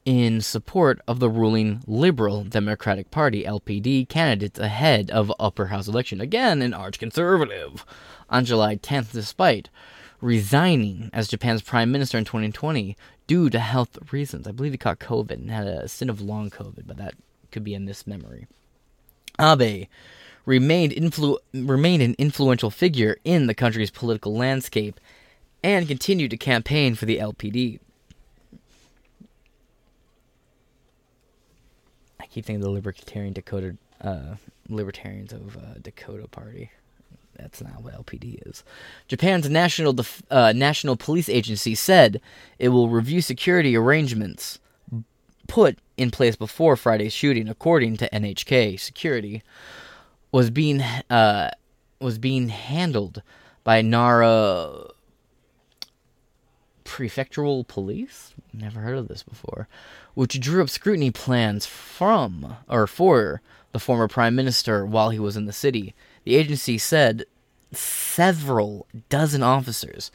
in 0.06 0.42
support 0.42 1.00
of 1.08 1.20
the 1.20 1.30
ruling 1.30 1.82
Liberal 1.86 2.44
Democratic 2.44 3.12
Party 3.12 3.44
LPD 3.44 4.10
candidates 4.10 4.60
ahead 4.60 5.12
of 5.12 5.32
upper 5.40 5.68
house 5.68 5.88
election. 5.88 6.20
Again, 6.20 6.62
an 6.62 6.74
arch 6.74 7.00
conservative. 7.00 7.86
On 8.30 8.46
July 8.46 8.78
10th, 8.78 9.12
despite 9.12 9.70
resigning 10.22 11.10
as 11.12 11.28
Japan's 11.28 11.62
prime 11.62 11.92
minister 11.92 12.18
in 12.18 12.26
2020 12.26 12.96
due 13.28 13.50
to 13.50 13.60
health 13.60 13.98
reasons. 14.12 14.48
I 14.48 14.52
believe 14.52 14.72
he 14.72 14.78
caught 14.78 15.00
COVID 15.00 15.32
and 15.32 15.52
had 15.52 15.68
a 15.68 15.88
stint 15.88 16.12
of 16.12 16.22
long 16.22 16.50
COVID, 16.50 16.84
but 16.86 16.98
that 16.98 17.16
could 17.52 17.64
be 17.64 17.74
a 17.74 17.80
mismemory. 17.80 18.48
Abe 19.40 19.88
remained 20.46 20.94
influ- 20.94 21.40
remained 21.54 22.04
an 22.04 22.16
influential 22.18 22.70
figure 22.70 23.18
in 23.24 23.48
the 23.48 23.54
country's 23.54 23.92
political 23.92 24.36
landscape 24.36 25.00
and 25.64 25.88
continued 25.88 26.32
to 26.32 26.38
campaign 26.38 26.96
for 26.96 27.06
the 27.06 27.18
LPD. 27.18 27.80
I 32.22 32.26
keep 32.28 32.46
thinking 32.46 32.62
the 32.62 32.70
Libertarian 32.70 33.34
Dakota 33.34 33.76
uh, 34.02 34.36
Libertarians 34.70 35.34
of 35.34 35.58
uh, 35.58 35.80
Dakota 35.82 36.28
Party. 36.28 36.72
That's 37.36 37.62
not 37.62 37.82
what 37.84 37.94
LPD 37.94 38.48
is. 38.48 38.64
Japan's 39.08 39.50
national 39.50 39.94
Def- 39.94 40.22
uh, 40.30 40.54
national 40.56 40.96
police 40.96 41.30
agency 41.30 41.76
said 41.76 42.22
it 42.60 42.70
will 42.70 42.90
review 42.90 43.22
security 43.22 43.76
arrangements 43.76 44.60
put 45.48 45.80
in 45.98 46.12
place 46.12 46.36
before 46.36 46.76
Friday's 46.76 47.14
shooting. 47.14 47.48
According 47.50 47.98
to 47.98 48.10
NHK, 48.10 48.80
security 48.80 49.42
was 50.32 50.50
being 50.50 50.82
uh, 50.82 51.52
was 52.00 52.18
being 52.18 52.50
handled 52.50 53.22
by 53.64 53.82
Nara 53.82 54.88
prefectural 56.86 57.68
police. 57.68 58.34
Never 58.54 58.82
heard 58.82 58.98
of 58.98 59.08
this 59.08 59.24
before. 59.24 59.68
Which 60.14 60.40
drew 60.40 60.62
up 60.62 60.70
scrutiny 60.70 61.12
plans 61.12 61.66
from 61.66 62.58
or 62.68 62.86
for 62.88 63.42
the 63.72 63.80
former 63.80 64.08
prime 64.08 64.36
minister 64.36 64.86
while 64.86 65.10
he 65.10 65.20
was 65.20 65.38
in 65.38 65.46
the 65.46 65.54
city. 65.54 65.94
The 66.26 66.36
agency 66.36 66.78
said 66.78 67.26
several 67.72 68.88
dozen 69.10 69.44
officers 69.44 70.12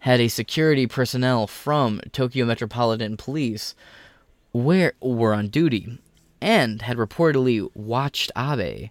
had 0.00 0.20
a 0.20 0.28
security 0.28 0.86
personnel 0.86 1.46
from 1.46 2.00
Tokyo 2.12 2.44
Metropolitan 2.44 3.16
Police 3.16 3.74
where 4.52 4.92
were 5.00 5.32
on 5.32 5.48
duty 5.48 5.98
and 6.40 6.82
had 6.82 6.96
reportedly 6.96 7.68
watched 7.74 8.30
Abe 8.36 8.90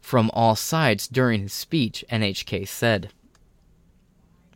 from 0.00 0.30
all 0.32 0.54
sides 0.54 1.08
during 1.08 1.42
his 1.42 1.52
speech, 1.52 2.04
NHK 2.10 2.66
said. 2.66 3.10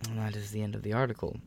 And 0.08 0.18
that 0.18 0.36
is 0.36 0.52
the 0.52 0.62
end 0.62 0.74
of 0.74 0.82
the 0.82 0.92
article. 0.92 1.40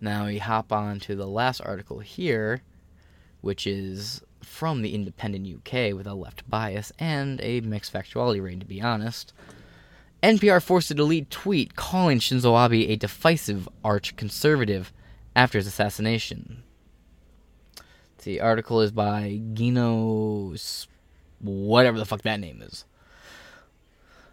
Now 0.00 0.26
we 0.26 0.38
hop 0.38 0.72
on 0.72 1.00
to 1.00 1.16
the 1.16 1.26
last 1.26 1.60
article 1.60 1.98
here, 1.98 2.62
which 3.40 3.66
is 3.66 4.22
from 4.42 4.82
the 4.82 4.94
Independent 4.94 5.46
UK 5.46 5.94
with 5.94 6.06
a 6.06 6.14
left 6.14 6.48
bias 6.48 6.92
and 6.98 7.40
a 7.42 7.60
mixed 7.60 7.92
factuality 7.92 8.42
rating, 8.42 8.60
to 8.60 8.66
be 8.66 8.80
honest. 8.80 9.32
NPR 10.22 10.62
forced 10.62 10.88
to 10.88 10.94
delete 10.94 11.30
tweet 11.30 11.76
calling 11.76 12.18
Shinzo 12.18 12.56
Abe 12.64 12.90
a 12.90 12.96
divisive 12.96 13.68
arch 13.84 14.16
conservative 14.16 14.92
after 15.36 15.58
his 15.58 15.66
assassination. 15.66 16.62
The 18.24 18.40
article 18.40 18.80
is 18.80 18.90
by 18.90 19.40
Gino, 19.54 20.54
whatever 21.40 21.98
the 21.98 22.04
fuck 22.04 22.22
that 22.22 22.40
name 22.40 22.62
is. 22.62 22.84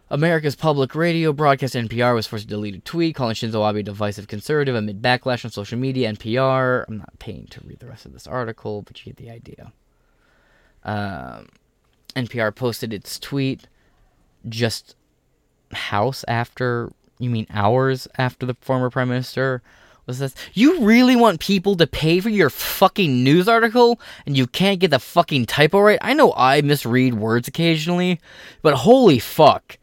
America's 0.10 0.56
public 0.56 0.94
radio 0.94 1.34
broadcast 1.34 1.74
NPR 1.74 2.14
was 2.14 2.28
forced 2.28 2.44
to 2.44 2.50
delete 2.50 2.76
a 2.76 2.80
tweet 2.80 3.16
calling 3.16 3.34
Shinzo 3.34 3.68
Abe 3.68 3.78
a 3.78 3.84
divisive 3.84 4.28
conservative 4.28 4.76
amid 4.76 5.02
backlash 5.02 5.44
on 5.44 5.50
social 5.50 5.80
media. 5.80 6.14
NPR, 6.14 6.86
I'm 6.88 7.00
not 7.00 7.18
paying 7.18 7.48
to 7.48 7.62
read 7.62 7.80
the 7.80 7.88
rest 7.88 8.06
of 8.06 8.14
this 8.14 8.28
article, 8.28 8.84
but 8.84 9.00
you 9.00 9.12
get 9.12 9.18
the 9.18 9.32
idea. 9.32 9.74
Um, 10.84 11.48
NPR 12.16 12.54
posted 12.54 12.94
its 12.94 13.18
tweet 13.18 13.68
just 14.48 14.96
house 15.72 16.24
after, 16.28 16.92
you 17.18 17.32
mean 17.32 17.48
hours 17.50 18.08
after 18.16 18.46
the 18.46 18.56
former 18.62 18.92
prime 18.92 19.10
minister 19.10 19.64
was 20.06 20.20
this? 20.20 20.36
You 20.54 20.82
really 20.82 21.16
want 21.16 21.40
people 21.40 21.76
to 21.78 21.88
pay 21.88 22.20
for 22.20 22.30
your 22.30 22.52
fucking 22.52 23.24
news 23.24 23.48
article 23.48 24.00
and 24.28 24.38
you 24.38 24.46
can't 24.46 24.80
get 24.80 24.92
the 24.92 25.00
fucking 25.00 25.48
typo 25.48 25.80
right? 25.80 25.98
I 26.00 26.14
know 26.14 26.32
I 26.38 26.62
misread 26.62 27.16
words 27.16 27.48
occasionally, 27.48 28.20
but 28.62 28.76
holy 28.76 29.18
fuck 29.18 29.80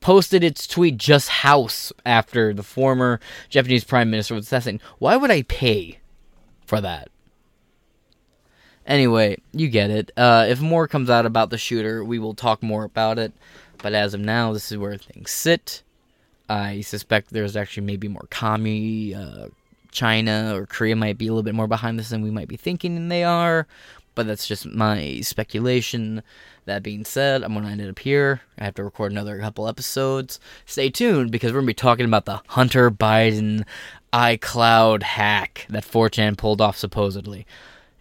posted 0.00 0.44
its 0.44 0.66
tweet 0.66 0.96
just 0.96 1.28
house 1.28 1.92
after 2.04 2.52
the 2.54 2.62
former 2.62 3.20
Japanese 3.48 3.84
prime 3.84 4.10
minister 4.10 4.34
was 4.34 4.46
assassinated. 4.46 4.86
Why 4.98 5.16
would 5.16 5.30
I 5.30 5.42
pay 5.42 5.98
for 6.64 6.80
that? 6.80 7.08
Anyway, 8.86 9.38
you 9.52 9.68
get 9.68 9.90
it. 9.90 10.12
Uh, 10.16 10.46
if 10.48 10.60
more 10.60 10.86
comes 10.86 11.10
out 11.10 11.26
about 11.26 11.50
the 11.50 11.58
shooter, 11.58 12.04
we 12.04 12.18
will 12.18 12.34
talk 12.34 12.62
more 12.62 12.84
about 12.84 13.18
it. 13.18 13.32
But 13.78 13.94
as 13.94 14.14
of 14.14 14.20
now, 14.20 14.52
this 14.52 14.70
is 14.70 14.78
where 14.78 14.96
things 14.96 15.30
sit. 15.30 15.82
I 16.48 16.82
suspect 16.82 17.30
there's 17.30 17.56
actually 17.56 17.86
maybe 17.86 18.06
more 18.06 18.26
commie, 18.30 19.12
uh, 19.14 19.48
China 19.90 20.52
or 20.54 20.66
Korea 20.66 20.94
might 20.94 21.18
be 21.18 21.26
a 21.26 21.30
little 21.30 21.42
bit 21.42 21.54
more 21.54 21.66
behind 21.66 21.98
this 21.98 22.10
than 22.10 22.22
we 22.22 22.30
might 22.30 22.48
be 22.48 22.56
thinking 22.56 22.96
and 22.96 23.10
they 23.10 23.24
are. 23.24 23.66
But 24.16 24.26
that's 24.26 24.48
just 24.48 24.66
my 24.66 25.20
speculation. 25.20 26.24
That 26.64 26.82
being 26.82 27.04
said, 27.04 27.44
I'm 27.44 27.52
going 27.52 27.64
to 27.64 27.70
end 27.70 27.80
it 27.80 27.88
up 27.88 28.00
here. 28.00 28.40
I 28.58 28.64
have 28.64 28.74
to 28.74 28.82
record 28.82 29.12
another 29.12 29.38
couple 29.38 29.68
episodes. 29.68 30.40
Stay 30.64 30.90
tuned 30.90 31.30
because 31.30 31.52
we're 31.52 31.60
going 31.60 31.66
to 31.66 31.70
be 31.70 31.74
talking 31.74 32.06
about 32.06 32.24
the 32.24 32.40
Hunter 32.48 32.90
Biden 32.90 33.64
iCloud 34.12 35.04
hack 35.04 35.66
that 35.68 35.84
4chan 35.84 36.36
pulled 36.36 36.60
off 36.60 36.76
supposedly. 36.76 37.46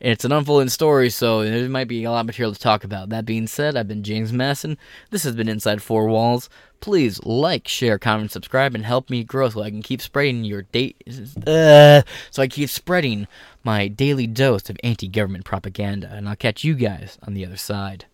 It's 0.05 0.23
an 0.23 0.31
unfolding 0.31 0.69
story, 0.69 1.09
so 1.09 1.43
there 1.43 1.67
might 1.67 1.87
be 1.87 2.03
a 2.03 2.11
lot 2.11 2.19
of 2.19 2.25
material 2.27 2.53
to 2.53 2.59
talk 2.59 2.83
about. 2.83 3.09
That 3.09 3.25
being 3.25 3.47
said, 3.47 3.75
I've 3.75 3.87
been 3.87 4.03
James 4.03 4.31
Masson. 4.31 4.77
This 5.09 5.23
has 5.23 5.35
been 5.35 5.49
Inside 5.49 5.81
Four 5.81 6.05
Walls. 6.05 6.47
Please 6.79 7.23
like, 7.23 7.67
share, 7.67 7.97
comment, 7.97 8.29
subscribe, 8.29 8.75
and 8.75 8.85
help 8.85 9.09
me 9.09 9.23
grow 9.23 9.49
so 9.49 9.63
I 9.63 9.71
can 9.71 9.81
keep 9.81 10.03
spreading 10.03 10.43
your 10.43 10.61
date. 10.61 11.01
Uh, 11.47 12.03
so 12.29 12.43
I 12.43 12.47
keep 12.47 12.69
spreading 12.69 13.27
my 13.63 13.87
daily 13.87 14.27
dose 14.27 14.69
of 14.69 14.77
anti-government 14.83 15.43
propaganda. 15.43 16.11
And 16.13 16.29
I'll 16.29 16.35
catch 16.35 16.63
you 16.63 16.75
guys 16.75 17.17
on 17.23 17.33
the 17.33 17.43
other 17.43 17.57
side. 17.57 18.05